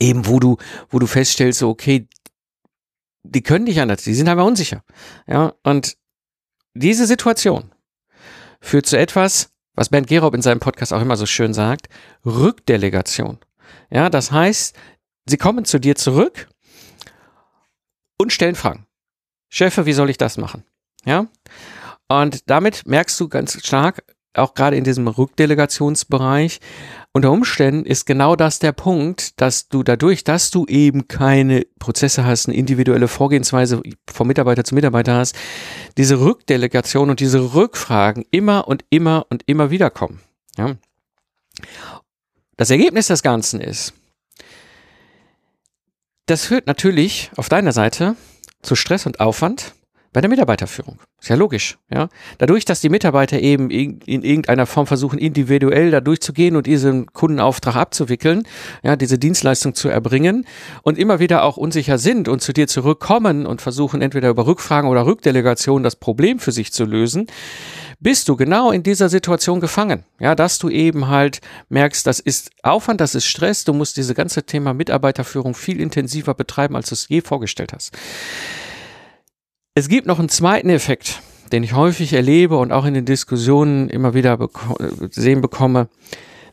eben 0.00 0.26
wo 0.26 0.40
du, 0.40 0.56
wo 0.90 0.98
du 0.98 1.06
feststellst, 1.06 1.60
so, 1.60 1.68
okay, 1.68 2.08
die 3.22 3.42
können 3.42 3.64
nicht 3.64 3.80
anders, 3.80 4.02
die 4.02 4.14
sind 4.14 4.28
aber 4.28 4.44
unsicher. 4.44 4.82
Ja, 5.28 5.54
und 5.62 5.96
diese 6.74 7.06
Situation 7.06 7.72
führt 8.60 8.86
zu 8.86 8.98
etwas, 8.98 9.50
was 9.74 9.90
Bernd 9.90 10.08
Gerob 10.08 10.34
in 10.34 10.42
seinem 10.42 10.60
Podcast 10.60 10.92
auch 10.92 11.00
immer 11.00 11.16
so 11.16 11.26
schön 11.26 11.54
sagt, 11.54 11.88
Rückdelegation. 12.24 13.38
Ja, 13.90 14.10
das 14.10 14.32
heißt, 14.32 14.76
Sie 15.26 15.36
kommen 15.36 15.64
zu 15.64 15.78
dir 15.78 15.94
zurück 15.96 16.48
und 18.18 18.32
stellen 18.32 18.54
Fragen. 18.54 18.86
Chefe, 19.48 19.86
wie 19.86 19.92
soll 19.92 20.10
ich 20.10 20.18
das 20.18 20.36
machen? 20.36 20.64
Ja? 21.04 21.28
Und 22.08 22.50
damit 22.50 22.86
merkst 22.86 23.18
du 23.20 23.28
ganz 23.28 23.64
stark, 23.64 24.04
auch 24.34 24.54
gerade 24.54 24.76
in 24.76 24.84
diesem 24.84 25.06
Rückdelegationsbereich, 25.06 26.60
unter 27.12 27.30
Umständen 27.30 27.86
ist 27.86 28.04
genau 28.04 28.34
das 28.34 28.58
der 28.58 28.72
Punkt, 28.72 29.40
dass 29.40 29.68
du 29.68 29.84
dadurch, 29.84 30.24
dass 30.24 30.50
du 30.50 30.66
eben 30.66 31.06
keine 31.06 31.64
Prozesse 31.78 32.24
hast, 32.24 32.48
eine 32.48 32.56
individuelle 32.56 33.06
Vorgehensweise 33.06 33.80
vom 34.10 34.26
Mitarbeiter 34.26 34.64
zu 34.64 34.74
Mitarbeiter 34.74 35.14
hast, 35.14 35.36
diese 35.96 36.20
Rückdelegation 36.20 37.10
und 37.10 37.20
diese 37.20 37.54
Rückfragen 37.54 38.24
immer 38.32 38.66
und 38.66 38.84
immer 38.90 39.26
und 39.30 39.44
immer 39.46 39.70
wieder 39.70 39.90
kommen. 39.90 40.20
Ja? 40.58 40.74
Das 42.56 42.70
Ergebnis 42.70 43.06
des 43.06 43.22
Ganzen 43.22 43.60
ist, 43.60 43.94
das 46.26 46.46
führt 46.46 46.66
natürlich 46.66 47.30
auf 47.36 47.48
deiner 47.48 47.72
Seite 47.72 48.16
zu 48.62 48.76
Stress 48.76 49.06
und 49.06 49.20
Aufwand 49.20 49.74
bei 50.14 50.20
der 50.20 50.30
Mitarbeiterführung. 50.30 51.00
Ist 51.20 51.28
ja 51.28 51.34
logisch, 51.34 51.76
ja. 51.92 52.08
Dadurch, 52.38 52.64
dass 52.64 52.80
die 52.80 52.88
Mitarbeiter 52.88 53.40
eben 53.40 53.68
in, 53.68 54.00
irgendeiner 54.04 54.64
Form 54.64 54.86
versuchen, 54.86 55.18
individuell 55.18 55.90
da 55.90 56.00
durchzugehen 56.00 56.54
und 56.54 56.66
diesen 56.66 57.12
Kundenauftrag 57.12 57.74
abzuwickeln, 57.74 58.44
ja, 58.84 58.94
diese 58.94 59.18
Dienstleistung 59.18 59.74
zu 59.74 59.88
erbringen 59.88 60.46
und 60.82 60.98
immer 60.98 61.18
wieder 61.18 61.42
auch 61.42 61.56
unsicher 61.56 61.98
sind 61.98 62.28
und 62.28 62.42
zu 62.42 62.52
dir 62.52 62.68
zurückkommen 62.68 63.44
und 63.44 63.60
versuchen 63.60 64.02
entweder 64.02 64.28
über 64.28 64.46
Rückfragen 64.46 64.88
oder 64.88 65.04
Rückdelegation 65.04 65.82
das 65.82 65.96
Problem 65.96 66.38
für 66.38 66.52
sich 66.52 66.72
zu 66.72 66.84
lösen, 66.84 67.26
bist 68.00 68.28
du 68.28 68.36
genau 68.36 68.70
in 68.70 68.82
dieser 68.82 69.08
Situation 69.08 69.60
gefangen. 69.60 70.04
Ja, 70.18 70.34
dass 70.34 70.58
du 70.58 70.68
eben 70.68 71.08
halt 71.08 71.40
merkst, 71.68 72.06
das 72.06 72.20
ist 72.20 72.50
Aufwand, 72.62 73.00
das 73.00 73.14
ist 73.14 73.26
Stress, 73.26 73.64
du 73.64 73.72
musst 73.72 73.96
diese 73.96 74.14
ganze 74.14 74.44
Thema 74.44 74.74
Mitarbeiterführung 74.74 75.54
viel 75.54 75.80
intensiver 75.80 76.34
betreiben, 76.34 76.76
als 76.76 76.88
du 76.88 76.94
es 76.94 77.08
je 77.08 77.20
vorgestellt 77.20 77.72
hast. 77.72 77.92
Es 79.74 79.88
gibt 79.88 80.06
noch 80.06 80.18
einen 80.18 80.28
zweiten 80.28 80.70
Effekt, 80.70 81.20
den 81.52 81.62
ich 81.62 81.74
häufig 81.74 82.12
erlebe 82.12 82.56
und 82.56 82.72
auch 82.72 82.84
in 82.84 82.94
den 82.94 83.04
Diskussionen 83.04 83.88
immer 83.88 84.14
wieder 84.14 84.36
beko 84.36 84.76
sehen 85.10 85.40
bekomme. 85.40 85.88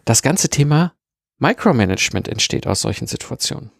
Das 0.05 0.21
ganze 0.21 0.49
Thema 0.49 0.93
Micromanagement 1.37 2.27
entsteht 2.27 2.67
aus 2.67 2.81
solchen 2.81 3.07
Situationen. 3.07 3.71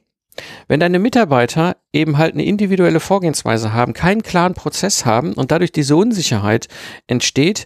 Wenn 0.68 0.80
deine 0.80 1.00
Mitarbeiter 1.00 1.78
eben 1.94 2.18
halt 2.18 2.34
eine 2.34 2.46
individuelle 2.46 3.00
Vorgehensweise 3.00 3.74
haben, 3.74 3.94
keinen 3.94 4.24
klaren 4.24 4.54
Prozess 4.54 5.06
haben 5.06 5.34
und 5.34 5.52
dadurch 5.52 5.72
diese 5.72 5.96
Unsicherheit 5.96 6.68
entsteht, 7.08 7.66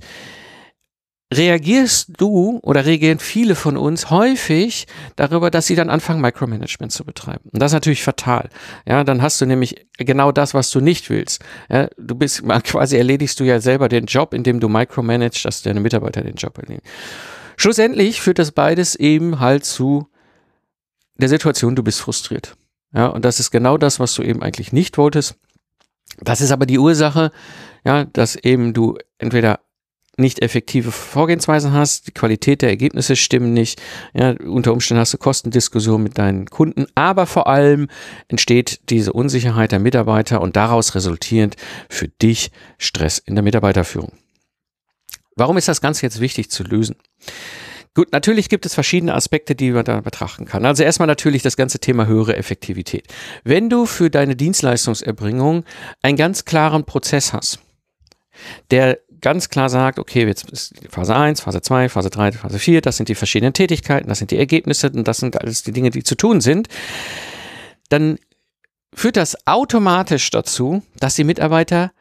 reagierst 1.33 2.11
du 2.17 2.59
oder 2.61 2.85
reagieren 2.85 3.19
viele 3.19 3.55
von 3.55 3.77
uns 3.77 4.09
häufig 4.09 4.85
darüber, 5.15 5.49
dass 5.49 5.65
sie 5.65 5.75
dann 5.75 5.89
anfangen, 5.89 6.21
Micromanagement 6.21 6.91
zu 6.91 7.03
betreiben. 7.03 7.49
Und 7.51 7.61
das 7.61 7.71
ist 7.71 7.75
natürlich 7.75 8.03
fatal. 8.03 8.49
Ja, 8.87 9.03
dann 9.03 9.21
hast 9.21 9.41
du 9.41 9.45
nämlich 9.45 9.87
genau 9.97 10.31
das, 10.31 10.53
was 10.53 10.69
du 10.69 10.81
nicht 10.81 11.09
willst. 11.09 11.43
Ja, 11.69 11.87
du 11.97 12.15
bist 12.15 12.43
quasi 12.63 12.97
erledigst 12.97 13.39
du 13.39 13.43
ja 13.43 13.59
selber 13.59 13.89
den 13.89 14.05
Job, 14.05 14.33
indem 14.33 14.59
du 14.59 14.69
micromanagst, 14.69 15.45
dass 15.45 15.63
deine 15.63 15.79
Mitarbeiter 15.79 16.21
den 16.21 16.35
Job 16.35 16.57
erledigen. 16.57 16.87
Schlussendlich 17.57 18.21
führt 18.21 18.39
das 18.39 18.51
beides 18.51 18.95
eben 18.95 19.39
halt 19.39 19.65
zu 19.65 20.07
der 21.17 21.29
Situation, 21.29 21.75
du 21.75 21.83
bist 21.83 22.01
frustriert. 22.01 22.55
Ja, 22.93 23.07
und 23.07 23.25
das 23.25 23.39
ist 23.39 23.51
genau 23.51 23.77
das, 23.77 23.99
was 23.99 24.13
du 24.15 24.23
eben 24.23 24.41
eigentlich 24.41 24.71
nicht 24.71 24.97
wolltest. 24.97 25.35
Das 26.21 26.41
ist 26.41 26.51
aber 26.51 26.65
die 26.65 26.79
Ursache, 26.79 27.31
ja, 27.83 28.05
dass 28.05 28.35
eben 28.35 28.73
du 28.73 28.97
entweder 29.17 29.59
nicht 30.17 30.41
effektive 30.41 30.91
Vorgehensweisen 30.91 31.73
hast, 31.73 32.07
die 32.07 32.13
Qualität 32.13 32.61
der 32.61 32.69
Ergebnisse 32.69 33.15
stimmen 33.15 33.53
nicht, 33.53 33.81
ja, 34.13 34.31
unter 34.31 34.71
Umständen 34.71 35.01
hast 35.01 35.13
du 35.13 35.17
Kostendiskussionen 35.17 36.03
mit 36.03 36.17
deinen 36.17 36.45
Kunden, 36.45 36.85
aber 36.95 37.25
vor 37.25 37.47
allem 37.47 37.87
entsteht 38.29 38.89
diese 38.89 39.11
Unsicherheit 39.11 39.73
der 39.73 39.79
Mitarbeiter 39.79 40.39
und 40.39 40.55
daraus 40.55 40.95
resultierend 40.95 41.57
für 41.89 42.07
dich 42.07 42.51
Stress 42.77 43.17
in 43.17 43.35
der 43.35 43.43
Mitarbeiterführung. 43.43 44.13
Warum 45.35 45.57
ist 45.57 45.67
das 45.67 45.81
Ganze 45.81 46.03
jetzt 46.03 46.21
wichtig 46.21 46.49
zu 46.49 46.63
lösen? 46.63 46.95
Gut, 47.95 48.11
natürlich 48.11 48.49
gibt 48.49 48.65
es 48.65 48.73
verschiedene 48.73 49.13
Aspekte, 49.13 49.55
die 49.55 49.71
man 49.71 49.85
da 49.85 50.01
betrachten 50.01 50.45
kann. 50.45 50.65
Also 50.65 50.83
erstmal 50.83 51.07
natürlich 51.07 51.43
das 51.43 51.55
ganze 51.55 51.79
Thema 51.79 52.07
höhere 52.07 52.35
Effektivität. 52.35 53.07
Wenn 53.45 53.69
du 53.69 53.85
für 53.85 54.09
deine 54.09 54.35
Dienstleistungserbringung 54.35 55.63
einen 56.01 56.17
ganz 56.17 56.43
klaren 56.43 56.83
Prozess 56.83 57.31
hast, 57.31 57.59
der 58.69 58.99
ganz 59.21 59.49
klar 59.49 59.69
sagt, 59.69 59.97
okay, 59.97 60.27
jetzt 60.27 60.51
ist 60.51 60.73
Phase 60.89 61.15
1, 61.15 61.39
Phase 61.39 61.61
2, 61.61 61.87
Phase 61.87 62.09
3, 62.09 62.33
Phase 62.33 62.59
4, 62.59 62.81
das 62.81 62.97
sind 62.97 63.07
die 63.07 63.15
verschiedenen 63.15 63.53
Tätigkeiten, 63.53 64.09
das 64.09 64.19
sind 64.19 64.31
die 64.31 64.37
Ergebnisse 64.37 64.91
und 64.91 65.07
das 65.07 65.17
sind 65.17 65.39
alles 65.39 65.63
die 65.63 65.71
Dinge, 65.71 65.89
die 65.89 66.03
zu 66.03 66.15
tun 66.15 66.41
sind, 66.41 66.67
dann 67.87 68.19
führt 68.93 69.15
das 69.15 69.47
automatisch 69.47 70.29
dazu, 70.31 70.83
dass 70.99 71.15
die 71.15 71.23
Mitarbeiter 71.23 71.93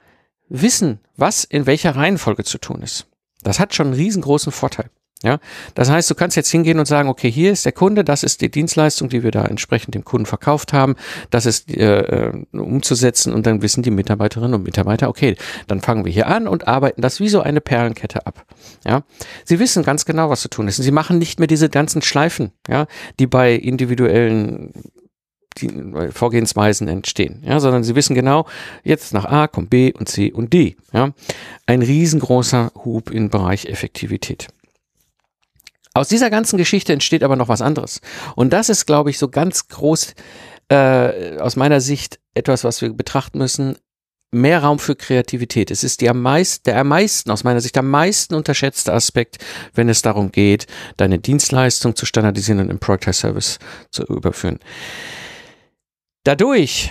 wissen, 0.48 0.98
was 1.16 1.44
in 1.44 1.66
welcher 1.66 1.94
Reihenfolge 1.94 2.42
zu 2.42 2.58
tun 2.58 2.82
ist. 2.82 3.06
Das 3.44 3.60
hat 3.60 3.74
schon 3.76 3.88
einen 3.88 3.96
riesengroßen 3.96 4.50
Vorteil. 4.50 4.90
Ja, 5.22 5.38
das 5.74 5.90
heißt, 5.90 6.10
du 6.10 6.14
kannst 6.14 6.36
jetzt 6.36 6.50
hingehen 6.50 6.78
und 6.78 6.84
sagen, 6.84 7.08
okay, 7.08 7.30
hier 7.30 7.50
ist 7.50 7.64
der 7.64 7.72
Kunde, 7.72 8.04
das 8.04 8.24
ist 8.24 8.42
die 8.42 8.50
Dienstleistung, 8.50 9.08
die 9.08 9.22
wir 9.22 9.30
da 9.30 9.46
entsprechend 9.46 9.94
dem 9.94 10.04
Kunden 10.04 10.26
verkauft 10.26 10.74
haben, 10.74 10.96
das 11.30 11.46
ist 11.46 11.70
äh, 11.70 12.00
äh, 12.00 12.32
umzusetzen 12.52 13.32
und 13.32 13.46
dann 13.46 13.62
wissen 13.62 13.82
die 13.82 13.90
Mitarbeiterinnen 13.90 14.52
und 14.52 14.64
Mitarbeiter, 14.64 15.08
okay, 15.08 15.36
dann 15.66 15.80
fangen 15.80 16.04
wir 16.04 16.12
hier 16.12 16.26
an 16.26 16.46
und 16.46 16.68
arbeiten 16.68 17.00
das 17.00 17.20
wie 17.20 17.30
so 17.30 17.40
eine 17.40 17.62
Perlenkette 17.62 18.26
ab. 18.26 18.44
Ja, 18.86 19.04
sie 19.44 19.58
wissen 19.58 19.82
ganz 19.82 20.04
genau, 20.04 20.28
was 20.28 20.42
zu 20.42 20.48
tun 20.48 20.68
ist. 20.68 20.78
Und 20.78 20.84
sie 20.84 20.90
machen 20.90 21.18
nicht 21.18 21.38
mehr 21.38 21.48
diese 21.48 21.70
ganzen 21.70 22.02
Schleifen, 22.02 22.52
ja, 22.68 22.86
die 23.18 23.26
bei 23.26 23.54
individuellen 23.54 24.74
die 25.56 25.70
Vorgehensweisen 26.10 26.88
entstehen, 26.88 27.42
ja, 27.46 27.60
sondern 27.60 27.84
sie 27.84 27.94
wissen 27.94 28.14
genau, 28.14 28.46
jetzt 28.82 29.14
nach 29.14 29.24
A 29.24 29.46
kommt 29.46 29.70
B 29.70 29.92
und 29.92 30.08
C 30.08 30.32
und 30.32 30.52
D, 30.52 30.76
ja. 30.92 31.12
Ein 31.64 31.80
riesengroßer 31.80 32.72
Hub 32.84 33.10
im 33.10 33.30
Bereich 33.30 33.66
Effektivität. 33.66 34.48
Aus 35.96 36.08
dieser 36.08 36.28
ganzen 36.28 36.56
Geschichte 36.56 36.92
entsteht 36.92 37.22
aber 37.22 37.36
noch 37.36 37.48
was 37.48 37.62
anderes. 37.62 38.00
Und 38.34 38.52
das 38.52 38.68
ist, 38.68 38.84
glaube 38.84 39.10
ich, 39.10 39.18
so 39.18 39.28
ganz 39.28 39.68
groß 39.68 40.14
äh, 40.68 41.38
aus 41.38 41.54
meiner 41.54 41.80
Sicht 41.80 42.18
etwas, 42.34 42.64
was 42.64 42.82
wir 42.82 42.92
betrachten 42.92 43.38
müssen. 43.38 43.76
Mehr 44.32 44.64
Raum 44.64 44.80
für 44.80 44.96
Kreativität. 44.96 45.70
Es 45.70 45.84
ist 45.84 46.00
die 46.00 46.10
am 46.10 46.20
meisten, 46.20 46.64
der 46.64 46.80
am 46.80 46.88
meisten, 46.88 47.30
aus 47.30 47.44
meiner 47.44 47.60
Sicht, 47.60 47.78
am 47.78 47.88
meisten 47.88 48.34
unterschätzte 48.34 48.92
Aspekt, 48.92 49.38
wenn 49.74 49.88
es 49.88 50.02
darum 50.02 50.32
geht, 50.32 50.66
deine 50.96 51.20
Dienstleistung 51.20 51.94
zu 51.94 52.06
standardisieren 52.06 52.58
und 52.58 52.70
im 52.70 52.80
Product 52.80 53.12
Service 53.12 53.60
zu 53.92 54.02
überführen. 54.02 54.58
Dadurch, 56.24 56.90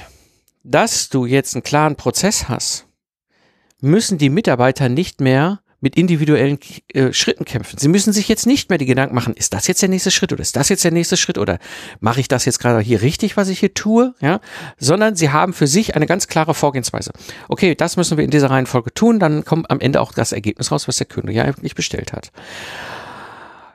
dass 0.63 1.09
du 1.09 1.25
jetzt 1.25 1.55
einen 1.55 1.63
klaren 1.63 1.97
Prozess 1.97 2.47
hast, 2.47 2.85
müssen 3.81 4.17
die 4.17 4.29
Mitarbeiter 4.29 4.87
nicht 4.87 5.19
mehr 5.19 5.62
mit 5.83 5.97
individuellen 5.97 6.57
äh, 6.93 7.11
Schritten 7.11 7.43
kämpfen. 7.43 7.77
Sie 7.77 7.89
müssen 7.89 8.13
sich 8.13 8.29
jetzt 8.29 8.47
nicht 8.47 8.69
mehr 8.69 8.77
die 8.77 8.85
Gedanken 8.85 9.13
machen, 9.13 9.33
ist 9.33 9.53
das 9.53 9.67
jetzt 9.67 9.81
der 9.81 9.89
nächste 9.89 10.11
Schritt 10.11 10.31
oder 10.31 10.41
ist 10.41 10.55
das 10.55 10.69
jetzt 10.69 10.85
der 10.85 10.91
nächste 10.91 11.17
Schritt 11.17 11.37
oder 11.37 11.59
mache 11.99 12.21
ich 12.21 12.29
das 12.29 12.45
jetzt 12.45 12.59
gerade 12.59 12.79
hier 12.79 13.01
richtig, 13.01 13.35
was 13.35 13.49
ich 13.49 13.59
hier 13.59 13.73
tue, 13.73 14.15
ja, 14.21 14.39
sondern 14.77 15.17
sie 15.17 15.31
haben 15.31 15.51
für 15.51 15.67
sich 15.67 15.95
eine 15.95 16.07
ganz 16.07 16.27
klare 16.27 16.53
Vorgehensweise. 16.53 17.11
Okay, 17.49 17.75
das 17.75 17.97
müssen 17.97 18.17
wir 18.17 18.23
in 18.23 18.31
dieser 18.31 18.49
Reihenfolge 18.49 18.93
tun, 18.93 19.19
dann 19.19 19.43
kommt 19.43 19.69
am 19.69 19.81
Ende 19.81 19.99
auch 19.99 20.13
das 20.13 20.31
Ergebnis 20.31 20.71
raus, 20.71 20.87
was 20.87 20.97
der 20.97 21.07
Kunde 21.07 21.33
ja 21.33 21.43
eigentlich 21.43 21.75
bestellt 21.75 22.13
hat. 22.13 22.31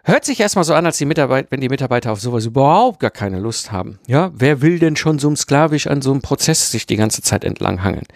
Hört 0.02 0.24
sich 0.24 0.40
erstmal 0.40 0.64
so 0.64 0.72
an, 0.72 0.86
als 0.86 0.96
die 0.96 1.04
Mitarbeiter, 1.04 1.48
wenn 1.50 1.60
die 1.60 1.68
Mitarbeiter 1.68 2.10
auf 2.12 2.22
sowas 2.22 2.46
überhaupt 2.46 3.00
gar 3.00 3.10
keine 3.10 3.38
Lust 3.38 3.70
haben. 3.70 3.98
Ja, 4.06 4.30
wer 4.32 4.62
will 4.62 4.78
denn 4.78 4.96
schon 4.96 5.18
so 5.18 5.36
sklavisch 5.36 5.86
an 5.86 6.00
so 6.00 6.10
einem 6.10 6.22
Prozess 6.22 6.70
sich 6.70 6.86
die 6.86 6.96
ganze 6.96 7.20
Zeit 7.20 7.44
entlanghangeln? 7.44 8.06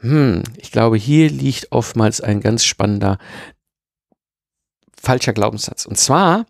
Hm, 0.00 0.42
ich 0.56 0.72
glaube, 0.72 0.96
hier 0.96 1.30
liegt 1.30 1.72
oftmals 1.72 2.20
ein 2.20 2.40
ganz 2.40 2.64
spannender 2.64 3.18
falscher 5.00 5.32
Glaubenssatz. 5.32 5.86
Und 5.86 5.96
zwar, 5.96 6.46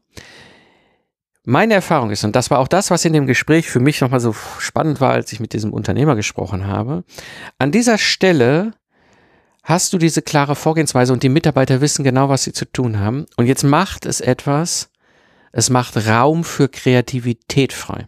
meine 1.45 1.75
Erfahrung 1.75 2.11
ist, 2.11 2.25
und 2.25 2.35
das 2.35 2.51
war 2.51 2.59
auch 2.59 2.69
das, 2.69 2.91
was 2.91 3.05
in 3.05 3.13
dem 3.13 3.27
Gespräch 3.27 3.69
für 3.69 3.81
mich 3.81 4.01
nochmal 4.01 4.21
so 4.21 4.33
spannend 4.59 5.01
war, 5.01 5.13
als 5.13 5.33
ich 5.33 5.41
mit 5.41 5.53
diesem 5.53 5.73
Unternehmer 5.73 6.17
gesprochen 6.17 6.67
habe, 6.67 7.05
an 7.59 7.71
dieser 7.71 7.99
Stelle 7.99 8.73
hast 9.63 9.93
du 9.93 9.99
diese 9.99 10.23
klare 10.23 10.55
Vorgehensweise 10.55 11.13
und 11.13 11.23
die 11.23 11.29
Mitarbeiter 11.29 11.81
wissen 11.81 12.05
genau, 12.05 12.29
was 12.29 12.45
sie 12.45 12.53
zu 12.53 12.65
tun 12.65 12.99
haben. 12.99 13.27
Und 13.37 13.47
jetzt 13.47 13.65
macht 13.65 14.07
es 14.07 14.21
etwas, 14.21 14.91
es 15.53 15.71
macht 15.71 15.97
Raum 16.09 16.45
für 16.45 16.69
Kreativität 16.69 17.73
frei. 17.73 18.07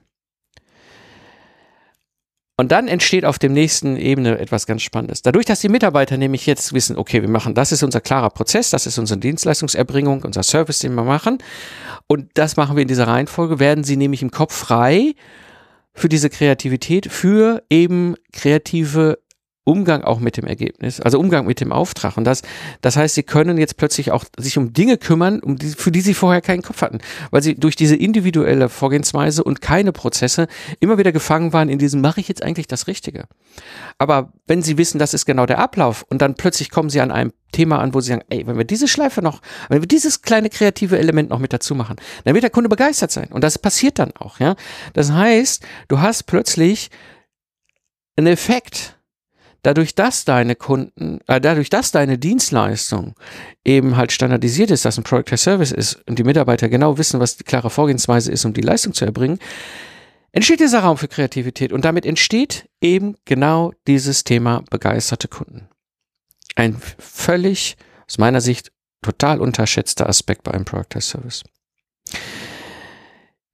Und 2.61 2.73
dann 2.73 2.89
entsteht 2.89 3.25
auf 3.25 3.39
dem 3.39 3.53
nächsten 3.53 3.97
Ebene 3.97 4.37
etwas 4.41 4.67
ganz 4.67 4.83
Spannendes. 4.83 5.23
Dadurch, 5.23 5.47
dass 5.47 5.61
die 5.61 5.69
Mitarbeiter 5.69 6.17
nämlich 6.17 6.45
jetzt 6.45 6.73
wissen, 6.73 6.99
okay, 6.99 7.23
wir 7.23 7.29
machen, 7.29 7.55
das 7.55 7.71
ist 7.71 7.85
unser 7.85 8.01
klarer 8.01 8.31
Prozess, 8.31 8.71
das 8.71 8.85
ist 8.85 8.99
unsere 8.99 9.21
Dienstleistungserbringung, 9.21 10.25
unser 10.25 10.43
Service, 10.43 10.81
den 10.81 10.93
wir 10.95 11.05
machen. 11.05 11.39
Und 12.09 12.31
das 12.35 12.57
machen 12.57 12.75
wir 12.75 12.83
in 12.83 12.89
dieser 12.89 13.07
Reihenfolge, 13.07 13.61
werden 13.61 13.85
sie 13.85 13.97
nämlich 13.97 14.23
im 14.23 14.33
Kopf 14.33 14.57
frei 14.57 15.15
für 15.95 16.09
diese 16.09 16.31
Kreativität, 16.31 17.13
für 17.13 17.63
eben 17.71 18.17
kreative 18.33 19.21
Umgang 19.69 20.03
auch 20.03 20.19
mit 20.19 20.39
dem 20.39 20.47
Ergebnis, 20.47 20.99
also 20.99 21.21
Umgang 21.21 21.45
mit 21.45 21.61
dem 21.61 21.73
Auftrag. 21.73 22.17
Und 22.17 22.25
das, 22.25 22.41
das 22.81 22.97
heißt, 22.97 23.15
sie 23.15 23.23
können 23.23 23.59
jetzt 23.59 23.77
plötzlich 23.77 24.11
auch 24.11 24.25
sich 24.39 24.57
um 24.57 24.73
Dinge 24.73 24.97
kümmern, 24.97 25.41
um 25.41 25.57
die, 25.57 25.69
für 25.69 25.93
die 25.93 26.01
sie 26.01 26.15
vorher 26.15 26.41
keinen 26.41 26.63
Kopf 26.63 26.81
hatten, 26.81 27.01
weil 27.31 27.43
sie 27.43 27.55
durch 27.55 27.77
diese 27.77 27.95
individuelle 27.95 28.71
Vorgehensweise 28.71 29.45
und 29.45 29.61
keine 29.61 29.93
Prozesse 29.93 30.49
immer 30.81 30.97
wieder 30.97 31.13
gefangen 31.13 31.53
waren 31.53 31.69
in 31.69 31.79
diesem, 31.79 32.01
mache 32.01 32.19
ich 32.19 32.29
jetzt 32.29 32.43
eigentlich 32.43 32.67
das 32.67 32.87
Richtige? 32.87 33.25
Aber 33.99 34.33
wenn 34.47 34.63
sie 34.63 34.79
wissen, 34.79 34.99
das 34.99 35.13
ist 35.13 35.27
genau 35.27 35.45
der 35.45 35.59
Ablauf 35.59 36.03
und 36.09 36.23
dann 36.23 36.35
plötzlich 36.35 36.71
kommen 36.71 36.89
sie 36.89 37.03
an 37.03 37.11
einem 37.11 37.35
Thema 37.53 37.79
an, 37.79 37.93
wo 37.93 38.01
sie 38.01 38.09
sagen, 38.09 38.25
ey, 38.31 38.47
wenn 38.47 38.57
wir 38.57 38.65
diese 38.65 38.89
Schleife 38.89 39.21
noch, 39.21 39.43
wenn 39.69 39.83
wir 39.83 39.89
dieses 39.89 40.23
kleine 40.23 40.49
kreative 40.49 40.99
Element 40.99 41.29
noch 41.29 41.41
mit 41.41 41.53
dazu 41.53 41.75
machen, 41.75 41.97
dann 42.25 42.33
wird 42.33 42.43
der 42.43 42.51
Kunde 42.51 42.71
begeistert 42.71 43.11
sein. 43.11 43.29
Und 43.31 43.45
das 43.45 43.59
passiert 43.59 43.99
dann 43.99 44.13
auch, 44.17 44.41
ja. 44.41 44.57
Das 44.95 45.13
heißt, 45.13 45.63
du 45.89 46.01
hast 46.01 46.25
plötzlich 46.25 46.91
einen 48.17 48.29
Effekt, 48.29 48.98
dadurch, 49.63 49.95
dass 49.95 50.25
deine 50.25 50.57
Kunden, 50.57 51.21
äh, 51.27 51.41
dadurch, 51.41 51.71
dass 51.71 51.91
deine 51.91 52.19
Dienstleistung 52.19 53.15
eben 53.65 53.97
halt 53.97 54.13
standardisiert 54.13 54.71
ist, 54.71 54.85
dass 54.85 54.99
ein 54.99 55.05
Product 55.05 55.33
as 55.33 55.43
Service 55.43 55.73
ist 55.73 55.97
und 56.09 56.19
die 56.19 56.25
Mitarbeiter 56.25 56.69
genau 56.69 56.99
wissen, 56.99 57.21
was 57.21 57.37
die 57.37 57.45
klare 57.45 57.71
Vorgehensweise 57.71 58.31
ist, 58.31 58.45
um 58.45 58.53
die 58.53 58.61
Leistung 58.61 58.93
zu 58.95 59.05
erbringen, 59.05 59.39
entsteht 60.33 60.61
dieser 60.61 60.81
Raum 60.81 60.97
für 60.97 61.09
Kreativität 61.09 61.73
und 61.73 61.85
damit 61.85 62.07
entsteht 62.07 62.69
eben 62.81 63.17
genau 63.25 63.73
dieses 63.87 64.25
Thema 64.25 64.63
begeisterte 64.71 65.29
Kunden. 65.29 65.69
Ein 66.55 66.81
völlig, 66.99 67.77
aus 68.07 68.19
meiner 68.19 68.41
Sicht, 68.41 68.73
total 69.03 69.41
unterschätzter 69.41 70.09
Aspekt 70.09 70.43
bei 70.43 70.53
einem 70.53 70.65
Product 70.65 70.97
as 70.97 71.09
Service. 71.09 71.45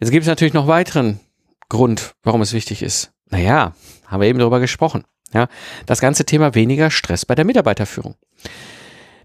Jetzt 0.01 0.11
gibt 0.11 0.23
es 0.23 0.29
natürlich 0.29 0.55
noch 0.55 0.67
weiteren 0.67 1.21
Grund, 1.69 2.15
warum 2.23 2.43
es 2.43 2.53
wichtig 2.53 2.83
ist. 2.83 3.13
Naja, 3.31 3.75
haben 4.07 4.21
wir 4.21 4.29
eben 4.29 4.39
darüber 4.39 4.61
gesprochen. 4.61 5.05
Ja, 5.35 5.49
das 5.87 6.01
ganze 6.01 6.25
Thema 6.25 6.55
weniger 6.55 6.91
Stress 6.91 7.27
bei 7.27 7.35
der 7.35 7.45
Mitarbeiterführung. 7.45 8.15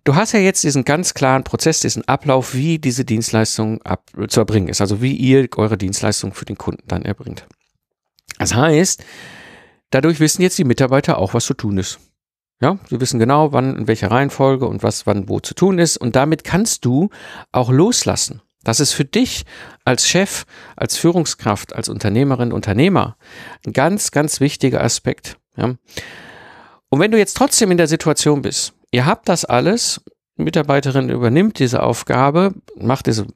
Du 0.04 0.16
hast 0.16 0.32
ja 0.32 0.39
jetzt 0.39 0.63
diesen 0.63 0.86
ganz 0.86 1.13
klaren 1.13 1.44
Prozess, 1.44 1.82
diesen 1.82 2.08
Ablauf, 2.08 2.54
wie 2.54 2.80
diese 2.80 3.06
Dienstleistung 3.06 3.82
ab, 3.84 4.10
zu 4.28 4.39
erbringen 4.39 4.70
ist, 4.70 4.82
also 4.82 5.01
wie 5.01 5.13
ihr 5.13 5.48
eure 5.58 5.78
Dienstleistung 5.78 6.34
für 6.34 6.46
den 6.46 6.58
Kunden 6.58 6.84
dann 6.88 7.04
erbringt. 7.04 7.46
Das 8.39 8.56
heißt, 8.56 9.04
dadurch 9.92 10.20
wissen 10.20 10.42
jetzt 10.42 10.58
die 10.58 10.63
Mitarbeiter 10.63 11.18
auch, 11.18 11.34
was 11.34 11.46
zu 11.46 11.54
tun 11.54 11.78
ist. 11.78 12.00
Ja, 12.62 12.78
sie 12.89 13.00
wissen 13.00 13.20
genau, 13.20 13.54
wann, 13.54 13.78
in 13.78 13.88
welcher 13.88 14.12
Reihenfolge 14.12 14.66
und 14.66 14.84
was 14.84 15.06
wann 15.06 15.30
wo 15.30 15.39
zu 15.39 15.54
tun 15.54 15.80
ist. 15.80 15.98
Und 15.98 16.16
damit 16.16 16.44
kannst 16.44 16.84
du 16.86 17.10
auch 17.51 17.70
loslassen. 17.70 18.42
Das 18.63 18.82
ist 18.82 18.92
für 18.92 19.06
dich 19.06 19.46
als 19.86 20.08
Chef, 20.08 20.46
als 20.75 20.98
Führungskraft, 20.98 21.74
als 21.74 21.88
Unternehmerin, 21.88 22.51
Unternehmer 22.51 23.16
ein 23.66 23.72
ganz, 23.72 24.12
ganz 24.12 24.42
wichtiger 24.42 24.84
Aspekt. 24.84 25.38
Ja? 25.60 25.75
Und 26.89 27.00
wenn 27.00 27.12
du 27.12 27.18
jetzt 27.18 27.38
trotzdem 27.38 27.72
in 27.72 27.78
der 27.78 27.88
Situation 27.88 28.42
bist, 28.42 28.74
ihr 28.92 29.06
habt 29.06 29.30
das 29.30 29.46
alles, 29.46 30.01
Mitarbeiterin 30.36 31.10
übernimmt 31.10 31.60
diese 31.60 31.84
Aufgabe, 31.84 32.54
macht 32.75 33.08
diese 33.08 33.28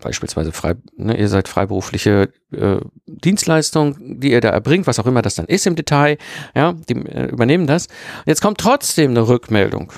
beispielsweise 0.00 0.52
frei, 0.52 0.74
ne, 0.96 1.16
ihr 1.18 1.28
seid 1.28 1.48
freiberufliche 1.48 2.28
äh, 2.52 2.76
Dienstleistung, 3.06 4.20
die 4.20 4.30
ihr 4.30 4.42
da 4.42 4.50
erbringt, 4.50 4.86
was 4.86 4.98
auch 4.98 5.06
immer 5.06 5.22
das 5.22 5.36
dann 5.36 5.46
ist 5.46 5.66
im 5.66 5.74
Detail, 5.74 6.18
ja, 6.54 6.74
die 6.88 6.94
äh, 6.94 7.30
übernehmen 7.30 7.66
das. 7.66 7.88
Jetzt 8.26 8.42
kommt 8.42 8.58
trotzdem 8.58 9.12
eine 9.12 9.26
Rückmeldung. 9.26 9.92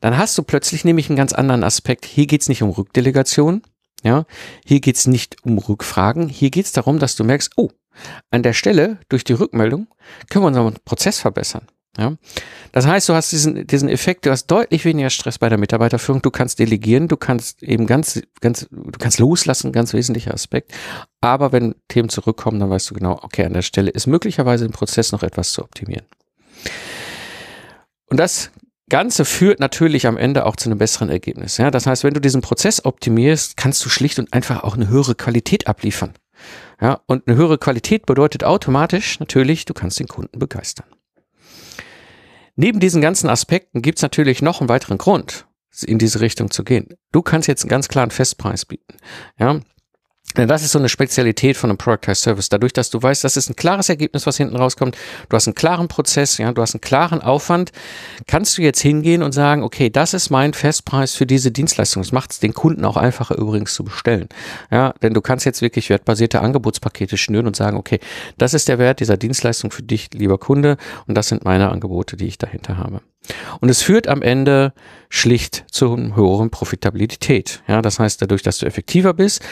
Dann 0.00 0.16
hast 0.16 0.38
du 0.38 0.42
plötzlich 0.42 0.84
nämlich 0.84 1.10
einen 1.10 1.16
ganz 1.16 1.32
anderen 1.32 1.64
Aspekt. 1.64 2.06
Hier 2.06 2.26
geht's 2.26 2.48
nicht 2.48 2.62
um 2.62 2.70
Rückdelegation, 2.70 3.62
ja, 4.02 4.24
hier 4.64 4.80
geht's 4.80 5.06
nicht 5.06 5.44
um 5.44 5.58
Rückfragen, 5.58 6.28
hier 6.28 6.50
geht's 6.50 6.72
darum, 6.72 6.98
dass 6.98 7.16
du 7.16 7.24
merkst, 7.24 7.52
oh, 7.56 7.70
an 8.30 8.42
der 8.42 8.52
Stelle 8.52 8.98
durch 9.08 9.24
die 9.24 9.32
Rückmeldung 9.32 9.88
können 10.30 10.44
wir 10.44 10.48
unseren 10.48 10.74
Prozess 10.84 11.18
verbessern. 11.18 11.66
Ja? 11.96 12.14
Das 12.70 12.86
heißt, 12.86 13.08
du 13.08 13.14
hast 13.14 13.32
diesen, 13.32 13.66
diesen 13.66 13.88
Effekt, 13.88 14.24
du 14.24 14.30
hast 14.30 14.46
deutlich 14.46 14.84
weniger 14.84 15.10
Stress 15.10 15.38
bei 15.38 15.48
der 15.48 15.58
Mitarbeiterführung, 15.58 16.22
du 16.22 16.30
kannst 16.30 16.60
delegieren, 16.60 17.08
du 17.08 17.16
kannst 17.16 17.62
eben 17.62 17.86
ganz, 17.86 18.22
ganz, 18.40 18.68
du 18.70 18.98
kannst 18.98 19.18
loslassen, 19.18 19.72
ganz 19.72 19.92
wesentlicher 19.92 20.32
Aspekt. 20.32 20.72
Aber 21.20 21.50
wenn 21.50 21.74
Themen 21.88 22.08
zurückkommen, 22.08 22.60
dann 22.60 22.70
weißt 22.70 22.90
du 22.90 22.94
genau, 22.94 23.18
okay, 23.22 23.44
an 23.44 23.52
der 23.52 23.62
Stelle 23.62 23.90
ist 23.90 24.06
möglicherweise 24.06 24.64
im 24.64 24.72
Prozess 24.72 25.10
noch 25.10 25.24
etwas 25.24 25.52
zu 25.52 25.62
optimieren. 25.62 26.06
Und 28.06 28.18
das 28.18 28.50
Ganze 28.88 29.24
führt 29.24 29.60
natürlich 29.60 30.06
am 30.06 30.16
Ende 30.16 30.46
auch 30.46 30.56
zu 30.56 30.68
einem 30.68 30.78
besseren 30.78 31.08
Ergebnis. 31.10 31.56
Ja, 31.58 31.70
das 31.70 31.86
heißt, 31.86 32.04
wenn 32.04 32.14
du 32.14 32.20
diesen 32.20 32.40
Prozess 32.40 32.84
optimierst, 32.84 33.56
kannst 33.56 33.84
du 33.84 33.88
schlicht 33.88 34.18
und 34.18 34.32
einfach 34.32 34.62
auch 34.62 34.74
eine 34.74 34.88
höhere 34.88 35.14
Qualität 35.14 35.66
abliefern. 35.66 36.14
Ja, 36.80 37.00
und 37.06 37.26
eine 37.26 37.36
höhere 37.36 37.58
Qualität 37.58 38.06
bedeutet 38.06 38.44
automatisch 38.44 39.18
natürlich, 39.20 39.64
du 39.64 39.74
kannst 39.74 39.98
den 39.98 40.08
Kunden 40.08 40.38
begeistern. 40.38 40.86
Neben 42.54 42.80
diesen 42.80 43.00
ganzen 43.00 43.28
Aspekten 43.28 43.82
gibt 43.82 43.98
es 43.98 44.02
natürlich 44.02 44.42
noch 44.42 44.60
einen 44.60 44.68
weiteren 44.68 44.98
Grund, 44.98 45.46
in 45.84 45.98
diese 45.98 46.20
Richtung 46.20 46.50
zu 46.50 46.64
gehen. 46.64 46.88
Du 47.12 47.22
kannst 47.22 47.48
jetzt 47.48 47.62
einen 47.62 47.70
ganz 47.70 47.88
klaren 47.88 48.10
Festpreis 48.10 48.64
bieten. 48.64 48.96
Ja, 49.38 49.60
das 50.46 50.62
ist 50.62 50.72
so 50.72 50.78
eine 50.78 50.88
Spezialität 50.88 51.56
von 51.56 51.70
einem 51.70 51.78
Productized 51.78 52.22
Service. 52.22 52.48
Dadurch, 52.48 52.72
dass 52.72 52.90
du 52.90 53.02
weißt, 53.02 53.24
das 53.24 53.36
ist 53.36 53.50
ein 53.50 53.56
klares 53.56 53.88
Ergebnis, 53.88 54.26
was 54.26 54.36
hinten 54.36 54.56
rauskommt. 54.56 54.96
Du 55.28 55.36
hast 55.36 55.48
einen 55.48 55.54
klaren 55.54 55.88
Prozess, 55.88 56.38
ja, 56.38 56.52
du 56.52 56.62
hast 56.62 56.74
einen 56.74 56.80
klaren 56.80 57.20
Aufwand. 57.20 57.72
Kannst 58.26 58.56
du 58.58 58.62
jetzt 58.62 58.80
hingehen 58.80 59.22
und 59.22 59.32
sagen, 59.32 59.62
okay, 59.62 59.90
das 59.90 60.14
ist 60.14 60.30
mein 60.30 60.52
Festpreis 60.54 61.14
für 61.14 61.26
diese 61.26 61.50
Dienstleistung. 61.50 62.02
Das 62.02 62.12
macht 62.12 62.32
es 62.32 62.40
den 62.40 62.54
Kunden 62.54 62.84
auch 62.84 62.96
einfacher 62.96 63.36
übrigens 63.36 63.74
zu 63.74 63.84
bestellen. 63.84 64.28
Ja, 64.70 64.94
denn 65.02 65.14
du 65.14 65.20
kannst 65.20 65.44
jetzt 65.46 65.62
wirklich 65.62 65.90
wertbasierte 65.90 66.40
Angebotspakete 66.40 67.16
schnüren 67.16 67.46
und 67.46 67.56
sagen, 67.56 67.76
okay, 67.76 67.98
das 68.36 68.54
ist 68.54 68.68
der 68.68 68.78
Wert 68.78 69.00
dieser 69.00 69.16
Dienstleistung 69.16 69.70
für 69.70 69.82
dich, 69.82 70.10
lieber 70.12 70.38
Kunde. 70.38 70.76
Und 71.06 71.14
das 71.14 71.28
sind 71.28 71.44
meine 71.44 71.70
Angebote, 71.70 72.16
die 72.16 72.26
ich 72.26 72.38
dahinter 72.38 72.76
habe. 72.76 73.00
Und 73.60 73.68
es 73.68 73.82
führt 73.82 74.08
am 74.08 74.22
Ende 74.22 74.72
schlicht 75.08 75.64
zu 75.70 75.96
höheren 75.96 76.50
Profitabilität. 76.50 77.62
Ja, 77.66 77.82
das 77.82 77.98
heißt, 77.98 78.22
dadurch, 78.22 78.42
dass 78.42 78.58
du 78.58 78.66
effektiver 78.66 79.14
bist, 79.14 79.42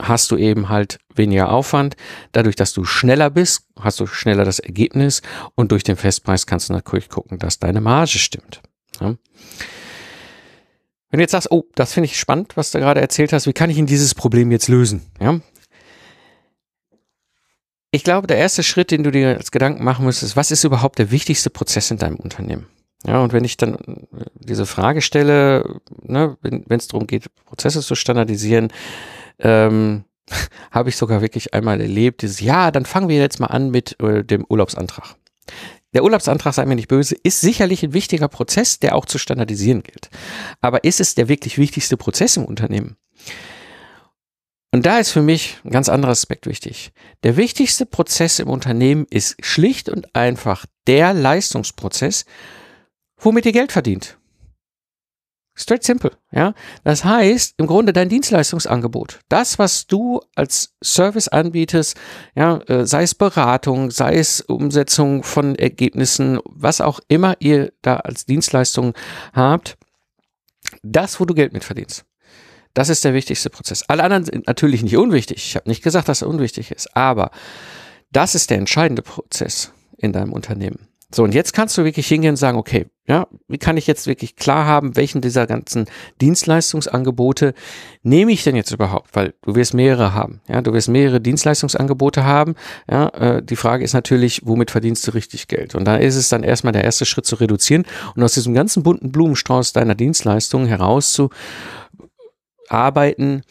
hast 0.00 0.30
du 0.30 0.36
eben 0.36 0.68
halt 0.68 0.98
weniger 1.14 1.50
Aufwand. 1.50 1.96
Dadurch, 2.32 2.56
dass 2.56 2.72
du 2.72 2.84
schneller 2.84 3.30
bist, 3.30 3.66
hast 3.78 4.00
du 4.00 4.06
schneller 4.06 4.44
das 4.44 4.58
Ergebnis 4.58 5.22
und 5.54 5.72
durch 5.72 5.84
den 5.84 5.96
Festpreis 5.96 6.46
kannst 6.46 6.68
du 6.68 6.72
natürlich 6.72 7.08
gucken, 7.08 7.38
dass 7.38 7.58
deine 7.58 7.80
Marge 7.80 8.18
stimmt. 8.18 8.62
Ja. 9.00 9.16
Wenn 11.10 11.18
du 11.18 11.22
jetzt 11.22 11.32
sagst, 11.32 11.50
oh, 11.50 11.64
das 11.74 11.92
finde 11.92 12.06
ich 12.06 12.18
spannend, 12.18 12.56
was 12.56 12.70
du 12.70 12.78
gerade 12.78 13.00
erzählt 13.00 13.32
hast, 13.32 13.46
wie 13.46 13.52
kann 13.52 13.70
ich 13.70 13.78
in 13.78 13.86
dieses 13.86 14.14
Problem 14.14 14.50
jetzt 14.52 14.68
lösen? 14.68 15.02
Ja. 15.20 15.40
Ich 17.90 18.04
glaube, 18.04 18.28
der 18.28 18.36
erste 18.38 18.62
Schritt, 18.62 18.92
den 18.92 19.02
du 19.02 19.10
dir 19.10 19.36
als 19.36 19.50
Gedanken 19.50 19.82
machen 19.82 20.04
musst, 20.04 20.22
ist, 20.22 20.36
was 20.36 20.52
ist 20.52 20.62
überhaupt 20.62 21.00
der 21.00 21.10
wichtigste 21.10 21.50
Prozess 21.50 21.90
in 21.90 21.98
deinem 21.98 22.16
Unternehmen? 22.16 22.66
Ja, 23.04 23.20
und 23.20 23.32
wenn 23.32 23.44
ich 23.44 23.56
dann 23.56 23.78
diese 24.34 24.66
Frage 24.66 25.00
stelle, 25.00 25.80
ne, 26.02 26.36
wenn 26.42 26.64
es 26.68 26.86
darum 26.86 27.06
geht, 27.06 27.34
Prozesse 27.46 27.80
zu 27.80 27.94
standardisieren, 27.94 28.68
ähm, 29.40 30.04
habe 30.70 30.88
ich 30.88 30.96
sogar 30.96 31.20
wirklich 31.20 31.54
einmal 31.54 31.80
erlebt, 31.80 32.22
dieses, 32.22 32.40
ja, 32.40 32.70
dann 32.70 32.84
fangen 32.84 33.08
wir 33.08 33.16
jetzt 33.16 33.40
mal 33.40 33.48
an 33.48 33.70
mit 33.70 34.00
äh, 34.00 34.24
dem 34.24 34.44
Urlaubsantrag. 34.48 35.16
Der 35.92 36.04
Urlaubsantrag, 36.04 36.54
sei 36.54 36.66
mir 36.66 36.76
nicht 36.76 36.88
böse, 36.88 37.16
ist 37.22 37.40
sicherlich 37.40 37.82
ein 37.82 37.92
wichtiger 37.92 38.28
Prozess, 38.28 38.78
der 38.78 38.94
auch 38.94 39.06
zu 39.06 39.18
standardisieren 39.18 39.82
gilt. 39.82 40.08
Aber 40.60 40.84
ist 40.84 41.00
es 41.00 41.16
der 41.16 41.28
wirklich 41.28 41.58
wichtigste 41.58 41.96
Prozess 41.96 42.36
im 42.36 42.44
Unternehmen? 42.44 42.96
Und 44.72 44.86
da 44.86 45.00
ist 45.00 45.10
für 45.10 45.22
mich 45.22 45.58
ein 45.64 45.70
ganz 45.70 45.88
anderer 45.88 46.12
Aspekt 46.12 46.46
wichtig. 46.46 46.92
Der 47.24 47.36
wichtigste 47.36 47.86
Prozess 47.86 48.38
im 48.38 48.48
Unternehmen 48.48 49.06
ist 49.10 49.44
schlicht 49.44 49.88
und 49.88 50.14
einfach 50.14 50.64
der 50.86 51.12
Leistungsprozess, 51.12 52.24
womit 53.18 53.46
ihr 53.46 53.52
Geld 53.52 53.72
verdient. 53.72 54.19
Straight 55.60 55.84
simple, 55.84 56.12
ja. 56.32 56.54
Das 56.84 57.04
heißt, 57.04 57.54
im 57.58 57.66
Grunde 57.66 57.92
dein 57.92 58.08
Dienstleistungsangebot, 58.08 59.20
das, 59.28 59.58
was 59.58 59.86
du 59.86 60.20
als 60.34 60.74
Service 60.82 61.28
anbietest, 61.28 61.98
ja, 62.34 62.58
äh, 62.66 62.86
sei 62.86 63.02
es 63.02 63.14
Beratung, 63.14 63.90
sei 63.90 64.16
es 64.16 64.40
Umsetzung 64.40 65.22
von 65.22 65.54
Ergebnissen, 65.56 66.38
was 66.46 66.80
auch 66.80 67.00
immer 67.08 67.36
ihr 67.40 67.72
da 67.82 67.96
als 67.96 68.24
Dienstleistung 68.24 68.94
habt, 69.34 69.76
das, 70.82 71.20
wo 71.20 71.26
du 71.26 71.34
Geld 71.34 71.52
mit 71.52 71.64
verdienst. 71.64 72.06
Das 72.72 72.88
ist 72.88 73.04
der 73.04 73.12
wichtigste 73.12 73.50
Prozess. 73.50 73.84
Alle 73.88 74.04
anderen 74.04 74.24
sind 74.24 74.46
natürlich 74.46 74.82
nicht 74.82 74.96
unwichtig. 74.96 75.38
Ich 75.38 75.56
habe 75.56 75.68
nicht 75.68 75.82
gesagt, 75.82 76.08
dass 76.08 76.22
er 76.22 76.28
unwichtig 76.28 76.70
ist, 76.70 76.96
aber 76.96 77.32
das 78.12 78.34
ist 78.34 78.48
der 78.48 78.58
entscheidende 78.58 79.02
Prozess 79.02 79.72
in 79.98 80.12
deinem 80.14 80.32
Unternehmen. 80.32 80.89
So, 81.12 81.24
und 81.24 81.34
jetzt 81.34 81.52
kannst 81.52 81.76
du 81.76 81.84
wirklich 81.84 82.06
hingehen 82.06 82.30
und 82.30 82.36
sagen, 82.36 82.56
okay, 82.56 82.86
ja, 83.06 83.26
wie 83.48 83.58
kann 83.58 83.76
ich 83.76 83.88
jetzt 83.88 84.06
wirklich 84.06 84.36
klar 84.36 84.66
haben, 84.66 84.94
welchen 84.94 85.20
dieser 85.20 85.48
ganzen 85.48 85.86
Dienstleistungsangebote 86.20 87.54
nehme 88.04 88.30
ich 88.30 88.44
denn 88.44 88.54
jetzt 88.54 88.70
überhaupt? 88.70 89.08
Weil 89.14 89.34
du 89.42 89.56
wirst 89.56 89.74
mehrere 89.74 90.14
haben, 90.14 90.40
ja, 90.46 90.62
du 90.62 90.72
wirst 90.72 90.88
mehrere 90.88 91.20
Dienstleistungsangebote 91.20 92.22
haben. 92.22 92.54
Ja, 92.88 93.08
äh, 93.08 93.42
die 93.42 93.56
Frage 93.56 93.82
ist 93.82 93.92
natürlich, 93.92 94.42
womit 94.44 94.70
verdienst 94.70 95.04
du 95.08 95.10
richtig 95.10 95.48
Geld? 95.48 95.74
Und 95.74 95.86
da 95.86 95.96
ist 95.96 96.14
es 96.14 96.28
dann 96.28 96.44
erstmal 96.44 96.72
der 96.72 96.84
erste 96.84 97.04
Schritt 97.04 97.26
zu 97.26 97.34
reduzieren 97.34 97.84
und 98.14 98.22
aus 98.22 98.34
diesem 98.34 98.54
ganzen 98.54 98.84
bunten 98.84 99.10
Blumenstrauß 99.10 99.72
deiner 99.72 99.96
Dienstleistungen 99.96 100.68
herauszuarbeiten, 100.68 103.42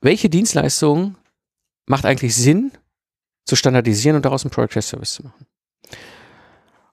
welche 0.00 0.30
Dienstleistung 0.30 1.16
macht 1.86 2.06
eigentlich 2.06 2.34
Sinn 2.34 2.72
zu 3.44 3.56
standardisieren 3.56 4.16
und 4.16 4.24
daraus 4.24 4.44
einen 4.44 4.50
Product 4.50 4.80
Service 4.80 5.12
zu 5.12 5.24
machen. 5.24 5.44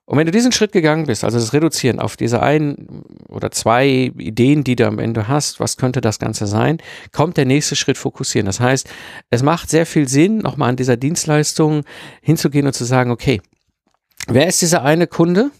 Und 0.04 0.18
wenn 0.18 0.26
du 0.26 0.32
diesen 0.32 0.52
Schritt 0.52 0.72
gegangen 0.72 1.06
bist, 1.06 1.22
also 1.22 1.38
das 1.38 1.52
Reduzieren 1.52 2.00
auf 2.00 2.16
diese 2.16 2.42
ein 2.42 3.04
oder 3.28 3.50
zwei 3.52 4.12
Ideen, 4.18 4.64
die 4.64 4.74
du 4.74 4.86
am 4.86 4.98
Ende 4.98 5.28
hast, 5.28 5.60
was 5.60 5.76
könnte 5.76 6.00
das 6.00 6.18
Ganze 6.18 6.46
sein, 6.46 6.78
kommt 7.12 7.36
der 7.36 7.44
nächste 7.44 7.76
Schritt 7.76 7.96
fokussieren. 7.96 8.46
Das 8.46 8.58
heißt, 8.58 8.88
es 9.30 9.42
macht 9.42 9.70
sehr 9.70 9.86
viel 9.86 10.08
Sinn, 10.08 10.38
nochmal 10.38 10.70
an 10.70 10.76
dieser 10.76 10.96
Dienstleistung 10.96 11.84
hinzugehen 12.20 12.66
und 12.66 12.72
zu 12.72 12.84
sagen, 12.84 13.12
okay, 13.12 13.40
wer 14.26 14.48
ist 14.48 14.60
dieser 14.60 14.82
eine 14.82 15.06
Kunde? 15.06 15.50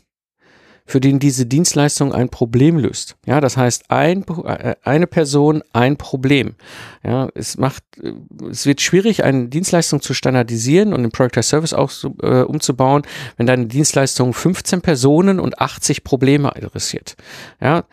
Für 0.84 1.00
den 1.00 1.18
diese 1.18 1.46
Dienstleistung 1.46 2.12
ein 2.12 2.28
Problem 2.28 2.78
löst. 2.78 3.16
Ja, 3.26 3.40
das 3.40 3.56
heißt, 3.56 3.90
ein, 3.90 4.24
äh, 4.44 4.74
eine 4.82 5.06
Person, 5.06 5.62
ein 5.72 5.96
Problem. 5.96 6.54
Ja, 7.04 7.28
es 7.34 7.56
macht, 7.56 7.82
es 8.50 8.66
wird 8.66 8.80
schwierig, 8.80 9.24
eine 9.24 9.48
Dienstleistung 9.48 10.00
zu 10.00 10.14
standardisieren 10.14 10.92
und 10.92 11.02
den 11.02 11.10
Product 11.10 11.42
Service 11.42 11.72
auch 11.72 11.90
äh, 12.22 12.42
umzubauen, 12.42 13.02
wenn 13.36 13.46
deine 13.46 13.66
Dienstleistung 13.66 14.34
15 14.34 14.82
Personen 14.82 15.40
und 15.40 15.60
80 15.60 16.04
Probleme 16.04 16.54
adressiert. 16.54 17.16
Ja, 17.60 17.84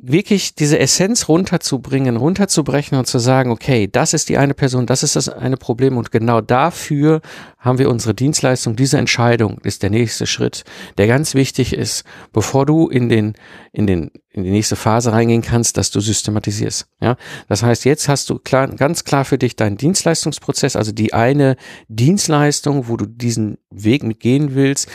wirklich 0.00 0.54
diese 0.54 0.78
Essenz 0.78 1.28
runterzubringen, 1.28 2.16
runterzubrechen 2.16 2.96
und 2.96 3.06
zu 3.06 3.18
sagen, 3.18 3.50
okay, 3.50 3.88
das 3.90 4.14
ist 4.14 4.28
die 4.28 4.38
eine 4.38 4.54
Person, 4.54 4.86
das 4.86 5.02
ist 5.02 5.16
das 5.16 5.28
eine 5.28 5.56
Problem 5.56 5.96
und 5.96 6.12
genau 6.12 6.40
dafür 6.40 7.20
haben 7.58 7.78
wir 7.78 7.90
unsere 7.90 8.14
Dienstleistung. 8.14 8.76
Diese 8.76 8.96
Entscheidung 8.96 9.58
ist 9.64 9.82
der 9.82 9.90
nächste 9.90 10.28
Schritt, 10.28 10.62
der 10.98 11.08
ganz 11.08 11.34
wichtig 11.34 11.72
ist, 11.72 12.04
bevor 12.32 12.64
du 12.64 12.88
in 12.88 13.08
den, 13.08 13.34
in 13.72 13.88
den, 13.88 14.12
in 14.30 14.44
die 14.44 14.52
nächste 14.52 14.76
Phase 14.76 15.10
reingehen 15.10 15.42
kannst, 15.42 15.76
dass 15.76 15.90
du 15.90 15.98
systematisierst. 15.98 16.86
Ja, 17.00 17.16
das 17.48 17.64
heißt, 17.64 17.84
jetzt 17.84 18.08
hast 18.08 18.30
du 18.30 18.38
klar, 18.38 18.68
ganz 18.68 19.02
klar 19.02 19.24
für 19.24 19.36
dich 19.36 19.56
deinen 19.56 19.78
Dienstleistungsprozess, 19.78 20.76
also 20.76 20.92
die 20.92 21.12
eine 21.12 21.56
Dienstleistung, 21.88 22.86
wo 22.86 22.96
du 22.96 23.06
diesen 23.06 23.58
Weg 23.70 24.04
mitgehen 24.04 24.54
willst. 24.54 24.88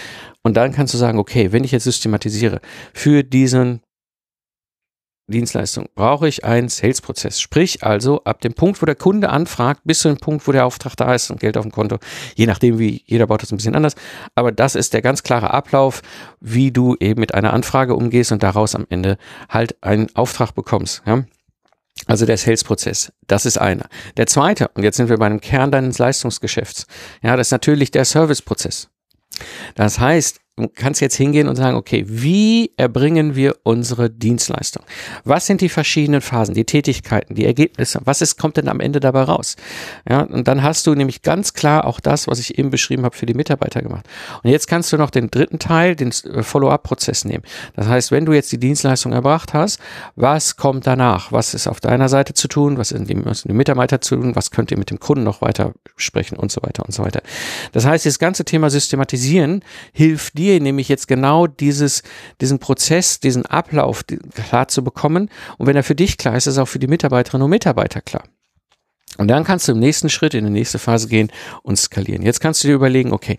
Und 0.44 0.56
dann 0.56 0.72
kannst 0.72 0.94
du 0.94 0.98
sagen, 0.98 1.20
okay, 1.20 1.52
wenn 1.52 1.66
ich 1.66 1.74
jetzt 1.74 1.84
systematisiere 1.84 2.62
für 2.94 3.24
diesen 3.24 3.82
Dienstleistung 5.28 5.88
brauche 5.96 6.28
ich 6.28 6.44
einen 6.44 6.68
Sales-Prozess. 6.68 7.40
Sprich 7.40 7.84
also 7.84 8.24
ab 8.26 8.42
dem 8.42 8.54
Punkt, 8.54 8.82
wo 8.82 8.86
der 8.86 8.96
Kunde 8.96 9.30
anfragt, 9.30 9.82
bis 9.86 10.00
zu 10.00 10.10
dem 10.10 10.18
Punkt, 10.18 10.48
wo 10.48 10.52
der 10.52 10.66
Auftrag 10.66 10.96
da 10.98 11.14
ist 11.14 11.32
und 11.32 11.40
Geld 11.40 11.56
auf 11.58 11.64
dem 11.64 11.72
Konto. 11.72 11.98
Je 12.36 12.46
nachdem, 12.46 12.78
wie 12.78 13.04
jeder 13.06 13.28
baut 13.28 13.42
das 13.42 13.52
ein 13.52 13.58
bisschen 13.58 13.76
anders. 13.76 13.96
Aber 14.36 14.52
das 14.52 14.76
ist 14.76 14.94
der 14.94 15.02
ganz 15.02 15.24
klare 15.24 15.52
Ablauf, 15.52 16.02
wie 16.42 16.72
du 16.72 16.96
eben 17.00 17.20
mit 17.22 17.34
einer 17.34 17.54
Anfrage 17.54 17.96
umgehst 17.96 18.32
und 18.32 18.44
daraus 18.44 18.76
am 18.76 18.86
Ende 18.90 19.18
halt 19.50 19.82
einen 19.82 20.14
Auftrag 20.16 20.54
bekommst. 20.56 21.04
Ja? 21.06 21.24
Also 22.06 22.26
der 22.26 22.38
Sales-Prozess, 22.38 23.14
das 23.28 23.46
ist 23.46 23.58
einer. 23.58 23.88
Der 24.18 24.28
zweite, 24.28 24.70
und 24.74 24.84
jetzt 24.84 24.98
sind 24.98 25.10
wir 25.10 25.18
bei 25.18 25.26
einem 25.26 25.40
Kern 25.40 25.72
deines 25.72 26.00
Leistungsgeschäfts. 26.00 26.86
Ja, 27.22 27.38
das 27.38 27.48
ist 27.48 27.52
natürlich 27.52 27.92
der 27.92 28.04
Service-Prozess. 28.04 28.90
Das 29.76 30.00
heißt, 30.00 30.40
kannst 30.76 31.02
jetzt 31.02 31.16
hingehen 31.16 31.48
und 31.48 31.56
sagen, 31.56 31.76
okay, 31.76 32.06
wie 32.08 32.72
erbringen 32.78 33.36
wir 33.36 33.56
unsere 33.64 34.12
Dienstleistung? 34.12 34.84
Was 35.24 35.48
sind 35.48 35.62
die 35.62 35.70
verschiedenen 35.70 36.22
Phasen, 36.22 36.54
die 36.54 36.66
Tätigkeiten, 36.66 37.34
die 37.34 37.46
Ergebnisse? 37.46 38.00
Was 38.04 38.22
ist, 38.22 38.38
kommt 38.38 38.58
denn 38.58 38.68
am 38.68 38.80
Ende 38.80 39.00
dabei 39.00 39.24
raus? 39.24 39.56
Ja, 40.08 40.22
und 40.22 40.48
dann 40.48 40.62
hast 40.62 40.86
du 40.86 40.94
nämlich 40.94 41.24
ganz 41.24 41.54
klar 41.54 41.86
auch 41.86 42.00
das, 42.00 42.28
was 42.28 42.38
ich 42.38 42.60
eben 42.60 42.70
beschrieben 42.70 43.04
habe, 43.04 43.16
für 43.16 43.26
die 43.26 43.34
Mitarbeiter 43.34 43.82
gemacht. 43.82 44.06
Und 44.44 44.52
jetzt 44.52 44.68
kannst 44.68 44.94
du 44.94 44.98
noch 44.98 45.10
den 45.10 45.32
dritten 45.32 45.58
Teil, 45.58 45.96
den 45.96 46.10
äh, 46.10 46.44
Follow-up-Prozess 46.44 47.26
nehmen. 47.26 47.44
Das 47.76 47.88
heißt, 47.88 48.12
wenn 48.12 48.26
du 48.26 48.34
jetzt 48.34 48.52
die 48.52 48.60
Dienstleistung 48.60 49.12
erbracht 49.12 49.56
hast, 49.56 49.80
was 50.16 50.56
kommt 50.56 50.86
danach? 50.86 51.32
Was 51.32 51.56
ist 51.56 51.66
auf 51.66 51.80
deiner 51.80 52.10
Seite 52.10 52.36
zu 52.36 52.48
tun? 52.48 52.78
Was 52.78 52.90
sind 52.90 53.10
die, 53.10 53.26
was 53.26 53.42
die 53.42 53.54
Mitarbeiter 53.54 54.02
zu 54.02 54.18
tun? 54.18 54.36
Was 54.36 54.52
könnt 54.52 54.70
ihr 54.70 54.78
mit 54.78 54.92
dem 54.92 55.00
Kunden 55.00 55.24
noch 55.24 55.42
weiter 55.42 55.74
sprechen 55.96 56.38
und 56.38 56.52
so 56.52 56.62
weiter 56.62 56.86
und 56.86 56.94
so 56.94 57.04
weiter? 57.04 57.24
Das 57.72 57.88
heißt, 57.88 58.06
das 58.06 58.20
ganze 58.20 58.46
Thema 58.46 58.70
Systematisieren 58.70 59.64
hilft 59.94 60.38
dir 60.38 60.43
dir 60.44 60.60
nämlich 60.62 60.90
jetzt 60.90 61.08
genau 61.08 61.48
dieses, 61.48 62.04
diesen 62.42 62.60
Prozess, 62.60 63.20
diesen 63.20 63.46
Ablauf 63.46 64.04
klar 64.50 64.68
zu 64.68 64.84
bekommen. 64.84 65.30
Und 65.58 65.68
wenn 65.68 65.76
er 65.76 65.84
für 65.84 65.96
dich 65.96 66.18
klar 66.18 66.36
ist, 66.36 66.48
ist 66.48 66.58
auch 66.58 66.68
für 66.68 66.80
die 66.80 66.88
Mitarbeiterinnen 66.88 67.44
und 67.44 67.50
Mitarbeiter 67.50 68.02
klar. 68.02 68.24
Und 69.18 69.28
dann 69.28 69.44
kannst 69.44 69.68
du 69.68 69.74
im 69.74 69.80
nächsten 69.80 70.10
Schritt 70.10 70.34
in 70.34 70.46
die 70.46 70.52
nächste 70.52 70.80
Phase 70.80 71.08
gehen 71.08 71.32
und 71.62 71.78
skalieren. 71.78 72.24
Jetzt 72.24 72.40
kannst 72.40 72.64
du 72.64 72.68
dir 72.68 72.74
überlegen, 72.74 73.14
okay, 73.14 73.38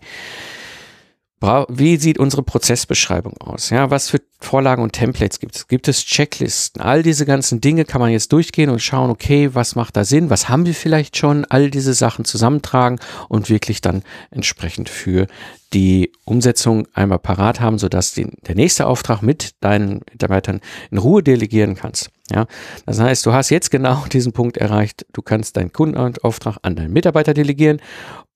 wie 1.67 1.97
sieht 1.97 2.17
unsere 2.17 2.43
Prozessbeschreibung 2.43 3.37
aus? 3.37 3.69
Ja, 3.69 3.91
was 3.91 4.09
für 4.09 4.19
Vorlagen 4.39 4.83
und 4.83 4.91
Templates 4.93 5.39
gibt 5.39 5.55
es? 5.55 5.67
Gibt 5.67 5.87
es 5.87 6.05
Checklisten? 6.05 6.81
All 6.81 7.03
diese 7.03 7.25
ganzen 7.25 7.61
Dinge 7.61 7.85
kann 7.85 8.01
man 8.01 8.11
jetzt 8.11 8.31
durchgehen 8.31 8.69
und 8.69 8.81
schauen, 8.81 9.09
okay, 9.09 9.49
was 9.53 9.75
macht 9.75 9.95
da 9.95 10.03
Sinn? 10.03 10.29
Was 10.29 10.49
haben 10.49 10.65
wir 10.65 10.73
vielleicht 10.73 11.17
schon? 11.17 11.45
All 11.45 11.69
diese 11.69 11.93
Sachen 11.93 12.25
zusammentragen 12.25 12.99
und 13.29 13.49
wirklich 13.49 13.81
dann 13.81 14.03
entsprechend 14.31 14.89
für 14.89 15.27
die 15.73 16.11
Umsetzung 16.25 16.87
einmal 16.93 17.19
parat 17.19 17.59
haben, 17.59 17.79
sodass 17.79 18.13
die, 18.13 18.27
der 18.47 18.55
nächste 18.55 18.87
Auftrag 18.87 19.21
mit 19.21 19.55
deinen 19.61 20.01
Mitarbeitern 20.11 20.61
in 20.91 20.97
Ruhe 20.97 21.23
delegieren 21.23 21.75
kannst. 21.75 22.09
Ja, 22.31 22.45
das 22.85 22.99
heißt, 22.99 23.25
du 23.25 23.33
hast 23.33 23.49
jetzt 23.49 23.71
genau 23.71 24.05
diesen 24.11 24.33
Punkt 24.33 24.57
erreicht. 24.57 25.05
Du 25.13 25.21
kannst 25.21 25.57
deinen 25.57 25.71
Kundenauftrag 25.73 26.57
an 26.61 26.75
deinen 26.75 26.93
Mitarbeiter 26.93 27.33
delegieren, 27.33 27.81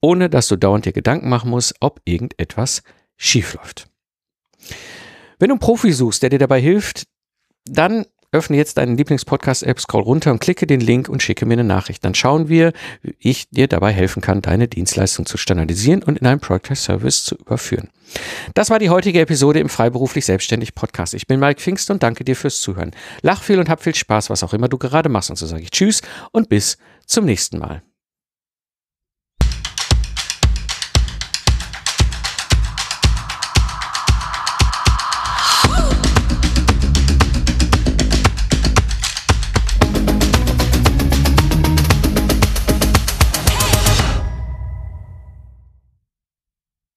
ohne 0.02 0.30
dass 0.30 0.48
du 0.48 0.56
dauernd 0.56 0.86
dir 0.86 0.94
Gedanken 0.94 1.30
machen 1.30 1.50
musst, 1.50 1.76
ob 1.82 2.02
irgendetwas 2.06 2.84
schief 3.18 3.54
läuft. 3.54 3.88
Wenn 5.40 5.50
du 5.50 5.54
einen 5.54 5.60
Profi 5.60 5.92
suchst, 5.92 6.22
der 6.22 6.30
dir 6.30 6.40
dabei 6.40 6.62
hilft, 6.62 7.06
dann 7.66 8.06
öffne 8.32 8.58
jetzt 8.58 8.78
deinen 8.78 8.96
Lieblingspodcast-App, 8.96 9.80
scroll 9.80 10.04
runter 10.04 10.32
und 10.32 10.40
klicke 10.40 10.68
den 10.68 10.82
Link 10.82 11.10
und 11.10 11.24
schicke 11.24 11.46
mir 11.46 11.54
eine 11.54 11.64
Nachricht. 11.64 12.06
Dann 12.06 12.14
schauen 12.14 12.48
wir, 12.48 12.74
wie 13.02 13.16
ich 13.20 13.50
dir 13.50 13.68
dabei 13.68 13.92
helfen 13.92 14.22
kann, 14.22 14.42
deine 14.42 14.68
Dienstleistung 14.68 15.26
zu 15.26 15.38
standardisieren 15.38 16.04
und 16.04 16.20
in 16.20 16.28
einen 16.28 16.40
Product 16.40 16.76
Service 16.76 17.24
zu 17.24 17.36
überführen. 17.36 17.90
Das 18.54 18.70
war 18.70 18.78
die 18.78 18.90
heutige 18.90 19.20
Episode 19.20 19.60
im 19.60 19.70
Freiberuflich 19.70 20.26
Selbstständig 20.26 20.76
Podcast. 20.76 21.16
Ich 21.16 21.26
bin 21.26 21.40
Mike 21.40 21.60
Pfingst 21.60 21.90
und 21.90 22.04
danke 22.04 22.24
dir 22.24 22.36
fürs 22.36 22.62
Zuhören. 22.62 22.92
Lach 23.22 23.42
viel 23.42 23.60
und 23.60 23.70
hab 23.70 23.82
viel 23.82 23.96
Spaß, 23.96 24.30
was 24.30 24.44
auch 24.44 24.54
immer 24.54 24.68
du 24.68 24.78
gerade 24.78 25.10
machst. 25.10 25.32
Und 25.32 25.38
so 25.38 25.48
sage 25.48 25.64
ich 25.64 25.72
Tschüss 25.72 26.02
und 26.32 26.50
bis 26.50 26.78
zum 27.08 27.26
nächsten 27.26 27.58
Mal. 27.58 27.82